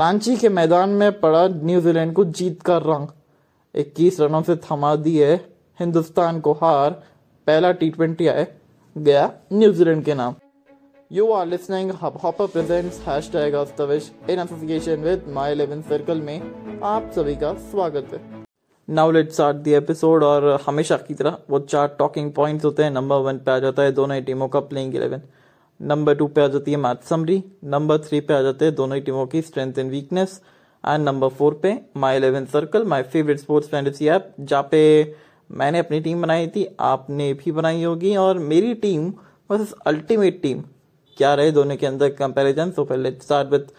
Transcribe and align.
रांची 0.00 0.34
के 0.36 0.48
मैदान 0.48 0.90
में 0.90 1.20
पड़ा 1.20 1.46
न्यूजीलैंड 1.48 2.12
को 2.14 2.24
जीत 2.26 2.62
का 2.62 2.76
रंग। 2.76 3.08
इक्कीस 3.74 4.20
रनों 4.20 4.40
से 4.42 4.54
थमा 4.56 4.94
दी 4.96 5.16
है 5.18 5.34
हिंदुस्तान 5.80 6.38
को 6.40 6.52
हार। 6.52 6.90
पहला 7.46 7.72
टी 7.72 7.88
ट्वेंटी 7.90 8.26
आए, 8.26 8.46
गया 8.96 9.30
न्यूजीलैंड 9.52 10.04
के 10.04 10.14
नाम। 10.14 10.34
You 11.10 11.30
are 11.32 11.46
listening 11.46 11.90
Hub 12.02 12.16
Hopper 12.22 12.46
presents 12.46 13.00
hashtag 13.08 13.54
अस्तविश 13.54 14.10
in 14.30 14.38
association 14.38 15.02
with 15.02 15.24
My 15.28 15.52
Eleven 15.52 15.82
Circle 15.82 16.20
में 16.20 16.80
आप 16.84 17.10
सभी 17.14 17.34
का 17.36 17.52
स्वागत 17.66 18.08
है। 18.12 18.20
Now 18.88 19.10
let's 19.10 19.34
start 19.34 19.56
the 19.56 19.68
episode 19.80 20.24
और 20.24 20.48
हमेशा 20.66 20.96
की 20.98 21.14
तरह 21.14 21.36
वो 21.50 21.58
चार 21.66 21.94
टॉकिंग 21.98 22.32
पॉइंट्स 22.32 22.64
होते 22.64 22.82
हैं। 22.82 22.90
नंबर 22.90 23.16
वन 23.18 23.38
पे 23.38 23.50
आ 23.50 23.58
जाता 23.58 23.82
है, 23.82 23.92
दोनों 23.92 24.16
ही 24.16 24.22
टीमों 24.22 24.48
का 24.48 24.60
प्लेइंग 24.62 24.94
इलेवन 24.94 25.22
नंबर 25.80 26.14
टू 26.14 26.26
पे 26.26 26.40
आ 26.40 26.46
जाती 26.48 26.70
है 26.70 26.76
मैच 26.76 27.02
समरी 27.04 27.42
नंबर 27.64 27.98
थ्री 27.98 28.20
पे 28.20 28.34
आ 28.34 28.40
जाते 28.42 28.64
हैं 28.64 28.74
दोनों 28.74 28.96
ही 28.96 29.02
टीमों 29.02 29.26
की 29.26 29.42
strength 29.42 29.78
and 29.78 29.90
weakness 29.90 30.40
and 30.84 31.04
number 31.04 31.28
four 31.28 31.58
पे 31.62 31.78
My 31.96 32.16
Eleven 32.16 32.44
Circle 32.46 32.84
my 32.84 33.02
favourite 33.12 33.38
sports 33.38 33.68
fantasy 33.68 34.08
app 34.08 34.34
जहाँ 34.40 34.62
पे 34.70 34.80
मैंने 35.50 35.78
अपनी 35.78 36.00
टीम 36.00 36.22
बनाई 36.22 36.46
थी, 36.48 36.66
आपने 36.80 37.32
भी 37.34 37.52
बनाई 37.52 37.82
होगी 37.84 38.14
और 38.16 38.38
मेरी 38.38 38.74
टीम 38.82 39.12
बस 39.50 39.72
अल्टीमेट 39.86 40.40
टीम 40.42 40.62
क्या 41.18 41.34
रहे 41.34 41.50
दोनों 41.50 41.76
के 41.76 41.86
अंदर 41.86 42.08
कंपैरिजन 42.14 42.70
सो 42.70 42.84
पहले 42.84 43.10
start 43.22 43.48
with 43.48 43.72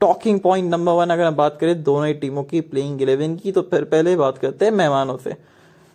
talking 0.00 0.40
point 0.40 0.70
number 0.70 0.92
one 0.92 1.10
अगर 1.10 1.24
हम 1.24 1.36
बात 1.36 1.58
करें 1.60 1.82
दोनों 1.82 2.06
ही 2.06 2.14
टीमों 2.14 2.44
की 2.44 2.60
प्लेइंग 2.60 3.02
इलेवन 3.02 3.36
की 3.36 3.52
तो 3.52 3.62
फिर 3.62 3.84
पहले 3.84 4.16
बात 4.16 4.38
करते 4.38 4.64
हैं 4.64 4.72
मेहमानों 4.72 5.16
से। 5.16 5.36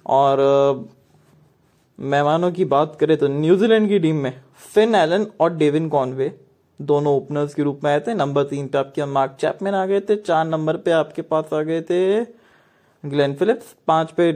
और 0.05 0.37
मेहमानों 1.99 2.51
की 2.51 2.65
बात 2.65 2.95
करें 2.99 3.15
तो 3.17 3.27
न्यूजीलैंड 3.29 3.87
की 3.89 3.99
टीम 3.99 4.15
में 4.15 4.33
फिन 4.73 4.95
एलन 4.95 5.25
और 5.41 5.53
डेविन 5.57 5.89
कॉनवे 5.89 6.31
दोनों 6.79 7.15
ओपनर्स 7.15 7.53
के 7.53 7.63
रूप 7.63 7.83
में 7.83 7.91
आए 7.91 7.99
थे। 7.99 8.13
नंबर 8.13 8.43
तीन 8.43 8.67
पे 8.67 8.77
आपके 8.77 9.05
मार्क 9.07 9.35
चैपमैन 9.39 9.73
आ 9.73 9.85
गए 9.85 9.99
थे। 10.01 10.15
चार 10.17 10.45
नंबर 10.45 10.77
पे 10.77 10.91
आपके 10.91 11.21
पास 11.23 11.53
आ 11.53 11.61
गए 11.61 11.81
थे 11.81 12.23
ग्लेन 13.03 13.33
फिलिप्स 13.35 13.75
पाँच 13.87 14.11
पे 14.11 14.31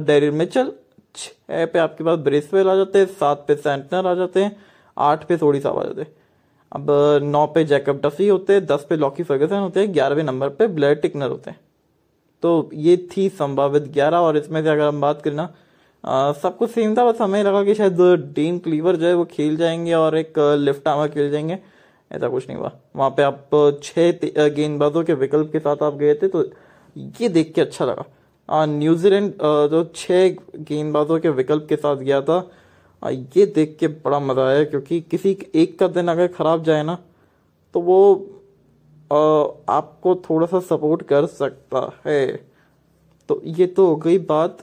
डेरिल 0.00 0.30
मिचल 0.32 0.72
छह 1.14 1.64
पे 1.66 1.78
आपके 1.78 2.04
पास 2.04 2.18
ब्रेसवेल 2.20 2.68
आ 2.68 2.74
जाते 2.76 2.98
हैं 2.98 3.06
सात 3.08 3.44
पे 3.48 3.54
सेंटनर 3.56 4.06
आ 4.06 4.14
जाते 4.14 4.42
हैं 4.42 4.56
आठ 4.96 5.24
पे 5.28 5.36
थोड़ी 5.36 5.60
साहब 5.60 5.78
आ 5.78 5.84
जाते। 5.84 6.00
हैं 6.00 6.12
अब 6.72 6.90
नौ 7.24 7.46
पे 7.46 7.64
जैकब 7.64 8.00
डफी 8.04 8.28
होते 8.28 8.52
हैं 8.52 8.64
दस 8.66 8.86
पे 8.88 8.96
लॉकी 8.96 9.22
फर्गसन 9.22 9.58
होते 9.58 9.80
हैं 9.80 9.92
ग्यारहवें 9.94 10.22
नंबर 10.24 10.48
पे 10.50 10.66
ब्लैर 10.68 10.94
टिकनर 10.96 11.30
होते। 11.30 11.50
हैं 11.50 11.60
तो 12.42 12.70
ये 12.74 12.96
थी 13.10 13.28
संभावित 13.30 13.88
ग्यारह, 13.92 14.16
और 14.16 14.36
इसमें 14.36 14.62
से 14.62 14.68
अगर 14.68 14.86
हम 14.86 15.00
बात 15.00 15.22
करें 15.22 15.34
ना 15.36 15.52
सब 16.04 16.56
कुछ 16.58 16.70
सेम 16.70 16.96
था, 16.96 17.04
बस 17.04 17.20
हमें 17.20 17.42
लगा 17.44 17.62
कि 17.64 17.74
शायद 17.74 18.00
डीन 18.34 18.58
क्लीवर 18.58 18.96
जो 18.96 19.06
है 19.06 19.14
वो 19.14 19.24
खेल 19.26 19.56
जाएँगे 19.56 19.92
और 19.94 20.16
एक 20.18 20.38
लिफ्ट 20.58 20.88
आमा 20.88 21.06
खेल 21.08 21.30
जाएँगे। 21.30 21.58
ऐसा 22.10 22.28
कुछ 22.28 22.48
नहीं 22.48 22.58
हुआ। 22.58 22.70
वहाँ 22.96 23.10
पे 23.10 23.22
आप 23.22 23.50
छह 23.82 24.10
गेंदबाजों 24.50 25.02
के 25.04 25.14
विकल्प 25.16 25.50
के 25.52 25.58
साथ 25.58 25.82
आप 25.82 25.94
गए 25.96 26.14
थे 26.14 26.28
तो 26.28 26.44
ये 27.20 27.28
देख 27.28 27.52
के 27.54 27.60
अच्छा 27.60 27.84
लगा। 27.84 28.64
न्यूजीलैंड 28.66 29.32
जो 29.70 29.84
छह 29.96 30.28
गेंदबाजों 30.60 31.18
के 31.20 31.28
विकल्प 31.30 31.66
के 31.68 31.76
साथ 31.76 31.96
गया 31.98 32.20
था 32.22 32.38
ये 33.02 33.44
देख 33.48 33.76
के 33.80 33.88
बड़ा 33.88 34.18
मज़ा 34.20 34.46
आया, 34.46 34.64
क्योंकि 34.64 35.00
किसी 35.02 35.36
एक 35.54 35.78
का 35.78 35.88
दिन 35.88 36.08
अगर 36.08 36.26
खराब 36.28 36.64
जाए 36.64 36.82
ना 36.82 36.98
तो 37.74 37.80
वो 37.80 37.98
आपको 39.70 40.14
थोड़ा 40.24 40.46
सा 40.46 40.60
सपोर्ट 40.66 41.02
कर 41.02 41.26
सकता 41.28 41.90
है। 42.06 42.26
तो 43.28 43.40
ये 43.46 43.66
तो 43.68 43.86
हो 43.86 43.96
गई 43.96 44.18
बात। 44.26 44.58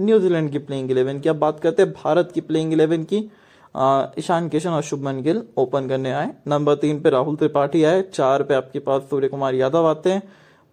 न्यूजीलैंड 0.00 0.50
की 0.50 0.58
प्लेइंग 0.58 0.90
इलेवन 0.90 1.20
की। 1.20 1.28
अब 1.28 1.36
बात 1.36 1.60
करते 1.60 1.82
हैं 1.82 1.92
भारत 1.92 2.30
की 2.32 2.40
प्लेइंग 2.40 2.72
इलेवन 2.72 3.04
की। 3.04 3.16
ईशान 4.18 4.48
किशन 4.48 4.70
और 4.70 4.82
शुभमन 4.82 5.22
गिल 5.22 5.42
ओपन 5.56 5.88
करने 5.88 6.12
आए। 6.12 6.30
नंबर 6.48 6.74
तीन 6.74 7.00
पे 7.00 7.10
राहुल 7.10 7.36
त्रिपाठी 7.36 7.84
आए। 7.84 8.02
चार 8.02 8.42
पे 8.42 8.54
आपके 8.54 8.78
पास 8.78 9.02
सूर्य 9.02 9.28
कुमार 9.28 9.54
यादव 9.54 9.86
आते 9.86 10.10
हैं। 10.10 10.22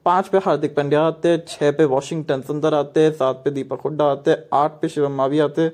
पाँच 0.06 0.28
पे 0.28 0.38
हार्दिक 0.38 0.76
पांड्या 0.76 1.02
आते 1.02 1.30
हैं। 1.30 1.44
छह 1.48 1.72
पे 1.72 1.86
वॉशिंगटन 1.86 2.42
सुंदर 2.42 2.74
आते 2.74 3.00
हैं। 3.00 3.12
सात 3.12 3.42
पे 3.46 3.52
दीपक 3.52 3.82
हुड्डा 3.82 4.06
आते 4.06 4.32
हैं। 4.32 4.44
आठ 4.54 4.82
पे 4.82 4.90
शिवम 4.90 5.12
मावी 5.12 5.40
आते 5.40 5.62
हैं। 5.62 5.72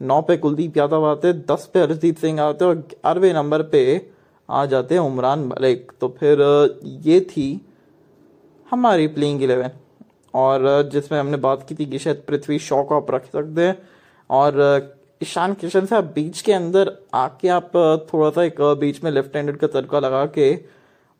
नौ 0.00 0.20
पे 0.22 0.36
कुलदीप 0.36 0.76
यादव 0.76 1.06
आते 1.06 1.28
हैं। 1.28 1.44
दस 1.50 1.70
पे 1.74 1.80
हरजीत 1.80 2.18
सिंह 2.18 2.40
आते 2.40 2.64
हैं 2.64 2.72
और 2.72 2.78
ग्यारहवें 2.78 3.32
नंबर 3.34 3.62
पे 3.62 3.82
आ 4.50 4.66
जाते 4.66 4.94
हैं 4.94 5.02
उमरान 5.02 5.44
मलिक। 5.46 5.92
तो 6.00 6.08
फिर, 6.08 6.40
ये 6.84 7.20
थी 7.20 7.66
हमारी 8.70 9.06
प्लेइंग 9.06 9.42
इलेवन 9.42 9.70
और 10.34 10.90
जिसमें 10.92 11.18
हमने 11.18 11.36
बात 11.38 11.66
की 11.68 11.74
थी 11.74 11.86
कि 11.86 11.98
शायद 11.98 12.22
पृथ्वी 12.28 12.58
शॉ 12.60 12.82
आप 12.92 13.10
रख 13.10 13.30
सकते 13.32 13.66
हैं 13.66 13.76
और 14.30 14.60
ईशान 15.22 15.54
किशन 15.54 15.86
से 15.86 15.96
आप 15.96 16.04
बीच 16.14 16.40
के 16.40 16.52
अंदर 16.52 16.92
आके 17.14 17.48
आप 17.50 17.72
थोड़ा 18.12 18.30
सा 18.30 18.42
एक 18.44 18.60
बीच 18.80 19.02
में 19.04 19.10
लेफ़्ट 19.10 19.36
हैंडेड 19.36 19.56
का 19.56 19.66
तड़का 19.66 19.98
लगा 20.00 20.24
के 20.28 20.52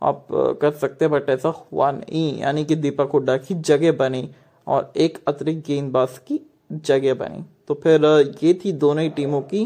आप 0.02 0.26
कर 0.60 0.70
सकते 0.70 1.04
हैं, 1.04 1.12
बट 1.12 1.28
ऐसा 1.30 1.48
हुआ 1.48 1.90
नहीं। 1.90 2.38
यानी 2.38 2.64
कि 2.64 2.74
दीपक 2.76 3.10
हुड्डा 3.12 3.36
की 3.36 3.54
जगह 3.62 3.92
बनी 3.92 4.28
और 4.66 4.92
एक 4.96 5.18
अतिरिक्त 5.28 5.66
गेंदबाज 5.66 6.18
की 6.18 6.40
जगह 6.72 7.14
बनी। 7.14 7.44
तो 7.68 7.74
फिर 7.74 8.04
ये 8.42 8.54
थी 8.64 8.72
दोनों 8.74 9.02
ही 9.02 9.10
टीमों 9.10 9.40
की 9.42 9.64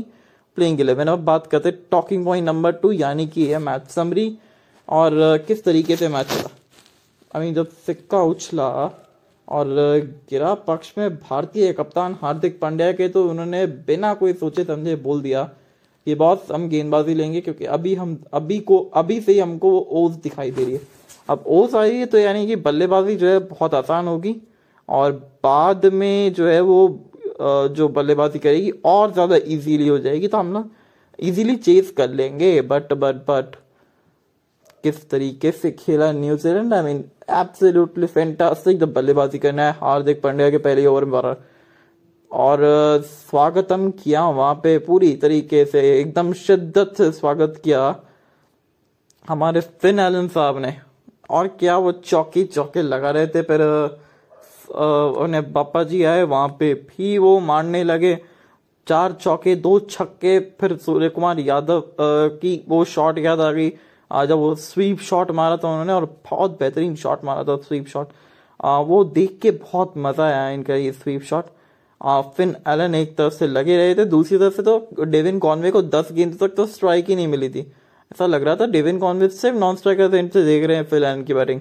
प्लेइंग 0.59 0.81
इलेवन 0.81 1.07
अब 1.07 1.25
बात 1.25 1.47
करते 1.47 1.71
टॉकिंग 1.91 2.25
पॉइंट 2.25 2.47
नंबर 2.47 2.73
टू 2.73 2.93
यानी 2.93 3.27
कि 3.27 3.47
है 3.47 3.59
मैच 3.59 3.89
समरी 3.91 4.27
और 4.89 5.13
किस 5.47 5.65
तरीके 5.65 5.97
से 5.97 6.09
मैच 6.09 6.27
चला 6.27 6.49
आई 7.35 7.45
मीन 7.45 7.55
जब 7.55 7.69
सिक्का 7.87 8.21
उछला 8.25 8.69
और 9.49 9.67
गिरा 10.31 10.53
पक्ष 10.67 10.93
में 10.99 11.15
भारतीय 11.17 11.73
कप्तान 11.73 12.17
हार्दिक 12.23 12.59
पांड्या 12.61 12.91
के 12.93 13.09
तो 13.09 13.29
उन्होंने 13.29 13.67
बिना 13.67 14.13
कोई 14.15 14.33
सोचे 14.33 14.65
समझे 14.65 14.97
बोल 14.97 15.21
दिया 15.23 15.43
कि 16.07 16.15
बॉस 16.15 16.51
हम 16.53 16.69
गेंदबाजी 16.69 17.15
लेंगे 17.15 17.41
क्योंकि 17.41 17.65
अभी 17.65 17.95
हम, 17.95 18.19
अभी 18.33 18.59
को, 18.61 18.79
अभी 18.79 19.21
से 19.21 19.33
ही 19.33 19.39
हमको 19.39 19.71
वो 19.71 19.87
ओस 19.91 20.13
दिखाई 20.15 20.51
दे 20.51 20.65
रही 20.65 20.75
है। 20.75 20.81
अब 21.29 21.45
ओस 21.49 21.75
आई 21.75 21.95
है 21.97 22.07
तो 22.07 22.19
यानी 22.19 22.47
कि 22.47 22.57
बल्लेबाजी 22.57 23.17
जो 23.17 23.29
है 23.29 23.39
बहुत 23.39 23.75
आसान 23.75 24.09
होगी 24.09 24.37
और 24.89 25.13
बाद 25.45 25.87
में 25.93 26.33
जो 26.33 26.47
है 26.49 26.61
वो 26.61 26.79
जो 27.39 27.89
बल्लेबाजी 27.89 28.39
करेगी 28.39 28.71
और 28.85 29.13
ज़्यादा 29.13 29.37
इजीली 29.37 29.89
हो 29.89 29.99
जाएगी 29.99 30.29
तो 30.29 30.39
हम 30.39 30.47
ना 30.47 30.69
इजीली 31.19 31.57
चेस 31.57 31.91
कर 31.97 32.11
लेंगे 32.11 32.61
बट 32.63 32.93
बट 32.93 33.15
बट 33.31 33.57
किस 34.87 35.09
तरीके 35.11 35.51
से 35.53 35.71
खेला 35.75 36.11
New Zealand 36.15 36.75
I 36.75 36.83
mean 36.85 37.05
absolutely 37.33 38.07
fantastic 38.09 38.79
जब 38.81 38.93
बल्लेबाजी 38.95 39.39
करना 39.39 39.67
है, 39.67 39.73
हार्दिक 39.75 40.23
पांड्या 40.23 40.51
के 40.51 40.59
पहले 40.61 40.87
ओवर 40.87 41.05
में 41.05 41.13
बारह 41.13 41.37
और 42.31 42.61
स्वागतम 43.05 43.91
किया 43.99 44.25
वहाँ 44.31 44.55
पे 44.63 44.77
पूरी 44.81 45.13
तरीके 45.17 45.65
से, 45.65 45.81
एकदम 45.93 46.33
शिद्दत 46.35 46.95
से 46.97 47.11
स्वागत 47.13 47.61
किया 47.65 47.95
हमारे 49.29 49.61
फिन 49.61 49.99
एलन 50.01 50.29
साहब 50.29 50.59
ने। 50.59 50.75
और 51.31 51.47
क्या 51.61 51.77
वो 51.79 51.93
चौकी 51.95 52.45
चौके 52.47 52.83
लगा 52.83 53.11
रहे 53.11 53.27
थे 53.27 53.43
फिर 53.43 53.63
उन्हें 55.19 55.53
बापा 55.53 55.83
जी 55.85 56.03
आए 56.05 56.23
वहाँ 56.25 56.49
पे, 56.61 56.73
भी 56.75 57.17
वो 57.19 57.39
मारने 57.43 57.83
लगे। 57.85 58.15
चार 58.87 59.13
चौके, 59.15 59.55
दो 59.57 59.79
छक्के, 59.81 60.39
फिर 60.61 60.77
सूर्य 60.77 61.09
कुमार 61.09 61.39
यादव 61.41 61.83
की 62.01 62.65
वो 62.69 62.85
शॉट 62.87 63.19
याद 63.19 63.41
आ 63.41 63.51
गई। 63.53 63.71
जब 64.11 64.39
वो 64.39 64.55
स्वीप 64.55 65.01
शॉट 65.01 65.31
मारा 65.33 65.57
था 65.57 65.69
उन्होंने 65.69 65.93
और 65.93 66.05
बहुत 66.31 66.59
बेहतरीन 66.61 66.95
शॉट 66.97 67.25
मारा 67.25 67.45
था 67.45 67.57
स्वीप 67.59 67.87
शॉट 67.89 68.09
वो 68.61 69.03
देख 69.07 69.39
के 69.43 69.51
बहुत 69.53 69.95
मज़ा 69.99 70.25
आया 70.27 70.49
इनका 70.51 70.75
ये 70.75 70.93
स्वीप 70.93 71.23
शॉट 71.23 71.45
फिन 72.37 72.55
एलन 72.69 72.95
एक 72.95 73.17
तरफ़ 73.17 73.33
से 73.35 73.47
लगे 73.47 73.77
रहे 73.77 73.95
थे, 73.95 74.05
दूसरी 74.05 74.39
तरफ़ 74.39 74.55
से 74.55 74.63
तो 74.63 75.05
डेविन 75.05 75.39
कॉनवे 75.39 75.71
को 75.71 75.83
दस 75.85 76.09
गेंद 76.13 76.37
तक 76.41 76.55
तो 76.57 76.67
स्ट्राइक 76.67 77.09
ही 77.09 77.17
नहीं 77.17 77.29
मिली 77.29 77.49
थी। 77.49 77.61
ऐसा 77.61 78.27
लग 78.27 78.43
रहा 78.43 78.57
था 78.57 78.67
डेविन 78.69 78.99
कॉनवे 78.99 79.29
सिर्फ़ 79.31 79.57
नॉन 79.59 79.77
स्ट्राइकर 79.77 80.29
से 80.29 80.45
देख 80.45 80.65
रहे 80.65 80.77
हैं 80.77 80.85
फिन 80.85 81.05
एलन 81.05 81.23
की 81.25 81.35
बैटिंग 81.35 81.61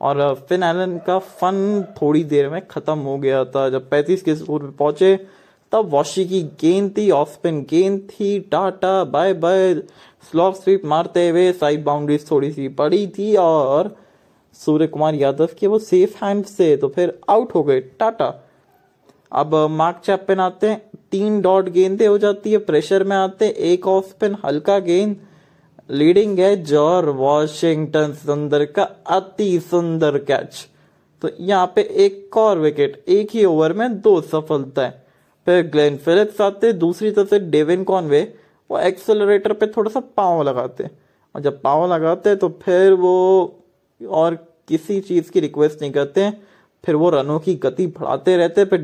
और 0.00 0.34
फिन 0.48 0.62
एलन 0.62 0.98
का 1.06 1.18
फन 1.18 1.84
थोड़ी 2.02 2.24
देर 2.24 2.48
में 2.50 2.60
खत्म 2.66 2.98
हो 2.98 3.16
गया 3.18 3.44
था, 3.44 3.68
जब 3.70 3.88
पैंतीस 3.90 4.22
के 4.22 4.34
स्कोर 4.36 4.60
पे 4.60 4.76
पहुँचे। 4.76 5.14
तब 5.72 5.88
वॉशी 5.90 6.24
की 6.24 6.42
गेंद 6.60 6.90
थी 6.96 7.10
ऑफ़ 7.10 7.28
स्पिन 7.28 7.60
गेंद 7.70 8.00
थी 8.10 8.38
tata, 8.42 9.04
bye 9.04 9.32
bye, 9.34 9.74
slog 10.30 10.54
sweep 10.54 10.84
मारते 10.84 11.28
हुए 11.28 11.50
साइड 11.54 11.84
बाउंड्रीज 11.84 12.30
थोड़ी 12.30 12.50
सी 12.52 12.68
पड़ी 12.74 13.06
थी 13.08 13.34
और 13.36 13.96
सूर्य 14.60 14.86
कुमार 14.86 15.14
यादव 15.14 15.48
के 15.58 15.66
वो 15.66 15.78
सेफ़ 15.80 16.24
हैंड 16.24 16.44
से 16.46 16.76
तो 16.76 16.88
फिर 16.88 17.18
आउट 17.30 17.54
हो 17.54 17.62
गए, 17.62 17.80
टाटा। 17.80 18.34
अब 19.32 19.54
मार्क 19.70 20.00
चैपन 20.04 20.40
आते 20.40 20.68
हैं, 20.68 20.80
तीन 21.10 21.40
डॉट 21.40 21.68
गेंदे 21.68 22.06
हो 22.06 22.18
जाती 22.18 22.52
है, 22.52 22.58
प्रेशर 22.60 23.04
में 23.04 23.16
आते 23.16 23.44
हैं, 23.44 23.52
एक 23.52 23.86
ऑफ़ 23.88 24.06
स्पिन 24.06 24.36
हल्का 24.44 24.78
गेंद 24.80 25.16
लीडिंग 25.90 26.38
है 26.38 26.76
और 26.76 27.08
वॉशिंगटन 27.10 28.12
सुंदर 28.16 28.64
का 28.66 28.82
अति 29.08 29.58
सुंदर 29.60 30.18
कैच 30.20 30.66
तो 31.22 31.30
यहाँ 31.40 31.72
पे 31.76 31.82
एक 31.98 32.36
और 32.36 32.58
विकेट 32.58 33.04
एक 33.08 33.30
ही 33.34 33.44
ओवर 33.44 33.72
में 33.72 34.00
दो 34.00 34.20
सफलताएँ। 34.22 34.92
फिर 35.48 35.62
ग्लेन 35.66 35.96
फिलिप्स 35.96 36.40
आते 36.40 36.72
दूसरी 36.74 37.10
तरफ़ 37.10 37.28
से 37.28 37.38
डेविन 37.50 37.84
कॉनवे 37.84 38.20
वो 38.70 38.78
एक्सेलरेटर 38.78 39.52
पे 39.52 39.66
थोड़ा 39.66 39.90
सा 39.90 40.00
पाँव 40.16 40.42
लगाते 40.42 40.88
और 41.34 41.40
जब 41.42 41.60
पाँव 41.62 41.92
लगाते 41.92 42.34
तो 42.36 42.48
फिर 42.62 42.92
वो 42.94 43.12
और 44.00 44.34
किसी 44.68 45.00
चीज़ 45.00 45.30
की 45.30 45.40
रिक्वेस्ट 45.40 45.80
नहीं 45.82 45.92
करते 45.92 46.28
फिर 46.84 46.94
वो 46.94 47.10
रनों 47.10 47.38
की 47.40 47.54
गति 47.54 47.86
बढ़ाते 47.98 48.36
रहते 48.36 48.64
फिर 48.64 48.80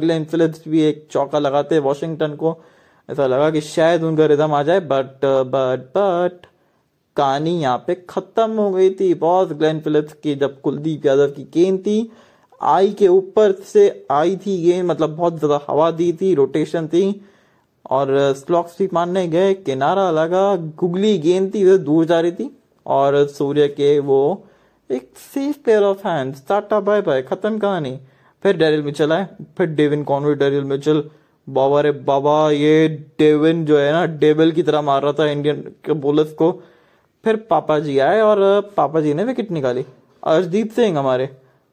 ग्लेन 0.00 0.24
फिलिप्स 0.24 0.62
भी 0.68 0.82
एक 0.82 1.06
चौका 1.12 1.38
लगाते 1.38 1.78
वॉशिंगटन 1.78 2.34
को। 2.36 2.56
ऐसा 3.08 3.26
लगा 3.26 3.50
कि 3.50 3.60
शायद 3.60 4.02
उनका 4.04 4.26
रिदम 4.26 4.54
आ 4.54 4.62
जाए 4.62 4.80
बट 4.80 5.24
बट 5.24 5.90
बट 5.96 6.46
कहानी 7.16 7.58
यहाँ 7.60 7.84
पे 7.86 7.94
खत्म 8.10 8.50
हो 8.52 8.70
गई 8.70 8.90
थी। 8.90 9.12
बॉस 9.16 9.52
ग्लेन 9.52 9.80
फिलिप्स 9.80 10.12
की 10.22 10.34
जब 10.36 10.60
कुलदीप 10.60 11.06
यादव 11.06 11.30
की 11.30 11.42
गेंद 11.54 11.80
थी 11.80 12.00
आई 12.60 12.90
के 12.92 13.08
ऊपर 13.08 13.52
से 13.64 14.06
आई 14.10 14.36
थी 14.36 14.56
गेंद 14.62 14.84
मतलब 14.86 15.16
बहुत 15.16 15.38
ज़्यादा 15.38 15.60
हवा 15.68 15.90
दी 15.92 16.12
थी 16.12 16.34
रोटेशन 16.34 16.86
थी, 16.88 17.20
और 17.90 18.32
स्लॉक 18.36 18.68
स्वीप 18.68 18.94
मारने 18.94 19.26
गए, 19.28 19.52
किनारा 19.56 20.10
लगा, 20.10 20.56
गुगली 20.56 21.16
गेंद 21.18 21.54
थी 21.54 21.76
दूर 21.78 22.04
जा 22.04 22.20
रही 22.20 22.32
थी, 22.32 22.50
और 22.86 23.26
सूर्य 23.28 23.68
के 23.70 23.98
वो 24.00 24.46
एक 24.90 25.10
safe 25.24 25.56
player 25.64 25.82
off 25.82 26.06
hand 26.06 26.34
tata 26.48 26.80
bye 26.80 27.00
bye 27.02 27.22
खत्म 27.22 27.58
कहानी। 27.58 27.98
फिर 28.44 28.56
डेरिल 28.56 28.82
मिचल 28.82 29.12
आए, 29.12 29.26
फिर 29.58 29.66
डेविन 29.68 30.02
कॉनवे, 30.04 30.34
डेरिल 30.34 30.64
मिचल, 30.64 31.02
बाबा 31.48 31.80
रे 31.80 31.90
बाबा, 32.04 32.50
ये 32.50 32.88
डेविन 33.18 33.64
जो 33.66 33.78
है 33.78 33.90
ना, 33.92 34.04
डेविल 34.06 34.52
की 34.52 34.62
तरह 34.62 34.82
मार 34.82 35.02
रहा 35.02 35.12
था 35.12 35.26
इंडियन 35.26 35.60
के 35.84 35.92
बोलर्स 35.94 36.32
को। 36.32 36.50
फिर 37.24 37.36
पापा 37.50 37.78
जी 37.78 37.98
आए, 37.98 38.20
और 38.20 38.72
पापा 38.76 39.00
जी 39.00 39.14
ने 39.14 39.24
विकेट 39.24 39.50
निकाली। 39.50 39.84
अर्शदीप 40.22 40.70
सिंह 40.70 40.98
हमारे। 40.98 41.28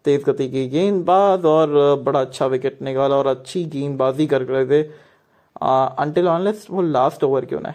तेज 0.05 0.23
गति 0.23 0.47
की 0.49 0.67
गेंदबाज 0.69 1.45
और 1.47 1.73
बड़ा 2.03 2.21
अच्छा 2.21 2.45
विकेट 2.47 2.81
निकाला 2.81 3.15
और 3.15 3.27
अच्छी 3.27 3.63
गेंदबाजी 3.67 4.27
कर 4.27 4.41
रहे 4.43 4.65
थे। 4.65 4.81
अंटिल 5.55 6.27
ऑनलेस 6.27 6.67
वो 6.71 6.81
लास्ट 6.83 7.23
ओवर 7.23 7.45
क्यों 7.45 7.59
ना 7.61 7.73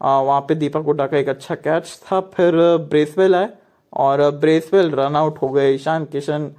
वहाँ 0.00 0.40
पे 0.40 0.54
दीपक 0.54 0.84
हुड्डा 0.86 1.06
का 1.06 1.16
एक 1.18 1.28
अच्छा 1.28 1.54
कैच 1.56 2.00
था, 2.02 2.20
फिर 2.20 2.54
ब्रेसवेल 2.90 3.34
आए 3.34 3.48
और 3.92 4.30
ब्रेसवेल 4.32 4.90
रन 4.92 5.16
आउट 5.16 5.38
हो 5.42 5.48
गए। 5.48 5.72
ईशान 5.74 6.04
किशन 6.06 6.50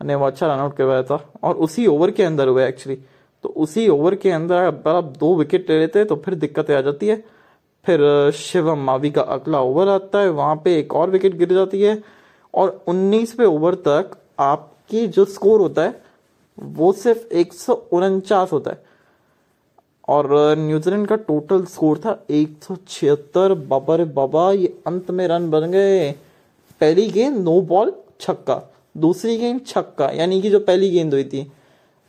ने 0.00 0.14
वो 0.14 0.26
अच्छा 0.26 0.46
रन 0.46 0.60
आउट 0.60 0.76
करवाया 0.76 1.02
था 1.02 1.18
और 1.44 1.54
उसी 1.58 1.86
ओवर 1.86 2.10
के 2.10 2.22
अंदर 2.22 2.48
हुए 2.48 2.66
एक्चुअली 2.66 2.98
तो 3.44 3.48
उसी 3.58 3.88
ओवर 3.88 4.14
के 4.14 4.30
अंदर 4.30 4.56
अगर 4.56 4.90
आप 4.90 5.04
दो 5.18 5.34
विकेट 5.36 5.70
ले 5.70 5.78
लेते 5.78 6.04
तो 6.04 6.16
फिर 6.16 6.34
दिक्कतें 6.36 6.74
आ 6.76 6.80
जाती 6.80 7.08
है। 7.08 7.16
फिर 7.86 8.30
शिवम 8.34 8.78
मावी 8.80 9.10
का 9.10 9.22
अगला 9.22 9.60
ओवर 9.60 9.88
आता 9.88 10.18
है, 10.18 10.28
वहाँ 10.30 10.56
पे 10.64 10.78
एक 10.78 10.94
और 10.94 11.10
विकेट 11.10 11.34
गिर 11.38 11.52
जाती 11.54 11.80
है 11.82 12.02
और 12.54 12.84
उन्नीसवें 12.88 13.46
ओवर 13.46 13.74
तक 13.86 14.16
आपकी 14.38 15.06
जो 15.06 15.24
स्कोर 15.24 15.60
होता 15.60 15.82
है, 15.82 16.02
वो 16.60 16.92
सिर्फ़ 16.92 17.34
एक 17.34 17.52
सौ 17.52 17.74
उनचास 17.92 18.52
होता 18.52 18.70
है। 18.70 18.84
और 20.08 20.56
न्यूजीलैंड 20.58 21.06
का 21.06 21.16
टोटल 21.16 21.64
स्कोर 21.64 21.98
था 21.98 22.24
एक 22.30 22.64
सौ 22.64 22.76
छिहत्तर। 22.88 23.54
बाबा 23.54 23.96
रे 23.96 24.04
बाबा, 24.04 24.52
ये 24.52 24.78
अंत 24.86 25.10
में 25.10 25.28
रन 25.28 25.50
बन 25.50 25.70
गए। 25.70 26.12
पहली 26.80 27.08
गेंद, 27.08 27.36
नो 27.36 27.60
बॉल, 27.60 27.92
छक्का। 28.20 28.74
दूसरी 28.96 29.36
गेंद, 29.36 29.60
छक्का। 29.66 30.10
यानी 30.10 30.42
कि 30.42 30.50
जो 30.50 30.60
पहली 30.60 30.90
गेंद 30.90 31.12
हुई 31.12 31.24
थी। 31.24 31.52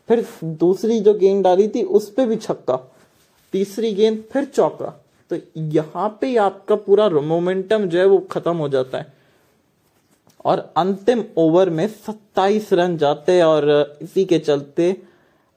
फिर 0.07 0.27
दूसरी 0.43 0.99
जो 0.99 1.13
गेंद 1.13 1.43
डाली 1.43 1.67
थी, 1.67 1.83
उस 1.83 2.11
पर 2.11 2.25
भी 2.25 2.35
छक्का। 2.35 2.91
तीसरी 3.53 3.93
गेंद, 3.93 4.23
फिर 4.31 4.45
चौका। 4.45 5.05
तो 5.29 5.37
यहाँ 5.57 6.17
पे 6.21 6.37
आपका 6.37 6.75
पूरा 6.75 7.09
मोमेंटम 7.09 7.85
जो 7.85 7.99
है, 7.99 8.05
वो 8.05 8.17
खत्म 8.17 8.57
हो 8.57 8.69
जाता 8.69 8.97
है। 8.97 9.14
और 10.45 10.59
अंतिम 10.77 11.23
ओवर 11.37 11.69
में 11.69 11.87
27 11.99 12.71
रन 12.73 12.97
जाते 12.97 13.41
और 13.41 13.97
इसी 14.01 14.25
के 14.25 14.39
चलते 14.39 14.95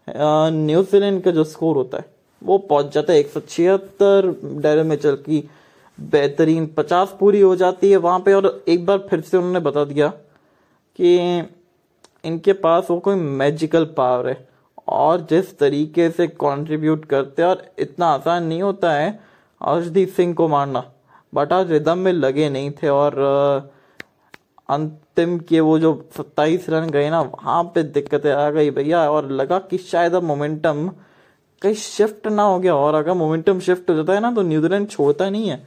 न्यूजीलैंड 0.09 1.23
का 1.23 1.31
जो 1.31 1.45
स्कोर 1.45 1.77
होता 1.77 1.99
है, 1.99 2.05
वो 2.43 2.59
पहुँच 2.59 2.93
जाता 2.95 3.13
है 3.13 3.19
एक 3.19 3.31
सौ 3.31 3.41
छिहत्तर। 3.41 4.35
डेरे 4.63 4.83
मिचल 4.83 5.17
की 5.19 5.49
बेहतरीन 5.99 6.67
पचास 6.77 7.17
पूरी 7.21 7.41
हो 7.41 7.55
जाती 7.57 7.91
है 7.91 7.97
वहाँ 7.99 8.21
पे 8.21 8.33
और 8.33 8.65
एक 8.69 8.85
बार 8.87 9.07
फिर 9.11 9.21
से 9.21 9.37
उन्होंने 9.37 9.61
बता 9.61 9.85
दिया 9.85 10.09
कि 10.99 11.17
इनके 12.25 12.53
पास 12.55 12.87
वो 12.91 12.99
कोई 12.99 13.15
मैजिकल 13.15 13.85
पावर 13.97 14.29
है 14.29 14.47
और 14.89 15.27
जिस 15.31 15.59
तरीके 15.59 16.11
से 16.11 16.27
कंट्रीब्यूट 16.27 17.05
करते 17.05 17.43
हैं 17.43 17.49
और 17.49 17.65
इतना 17.79 18.07
आसान 18.07 18.45
नहीं 18.45 18.63
होता 18.63 18.93
है, 18.93 19.19
अर्शदीप 19.61 20.09
सिंह 20.09 20.35
को 20.35 20.49
मारना 20.49 20.85
बट 21.33 21.53
आज 21.53 21.73
रिदम 21.73 21.99
में 21.99 22.13
लगे 22.13 22.49
नहीं 22.51 22.71
थे 22.73 22.89
और 22.89 23.15
अंतिम 24.69 25.39
के 25.41 25.61
वो 25.61 25.79
जो 25.79 25.93
सत्ताईस 26.17 26.69
रन 26.71 26.89
गए 26.91 27.11
ना, 27.11 27.21
वहाँ 27.23 27.63
पे 27.75 27.83
दिक्कतें 27.85 28.33
आ 28.33 28.49
गई 28.51 28.71
भैया, 28.71 29.09
और 29.11 29.31
लगा 29.33 29.59
कि 29.61 29.79
शायद 29.81 30.15
अब 30.15 30.23
मोमेंटम 30.25 30.89
कहीं 31.63 31.75
शिफ्ट 31.75 32.27
ना 32.29 32.43
हो 32.43 32.59
गया, 32.59 32.75
और 32.77 32.95
अगर 32.95 33.13
मोमेंटम 33.15 33.61
शिफ्ट 33.61 33.91
हो 33.91 33.95
जाता 33.97 34.13
है 34.13 34.21
ना 34.21 34.33
तो 34.33 34.43
न्यूजीलैंड 34.45 34.89
छोड़ता 34.89 35.29
नहीं 35.31 35.49
है। 35.49 35.63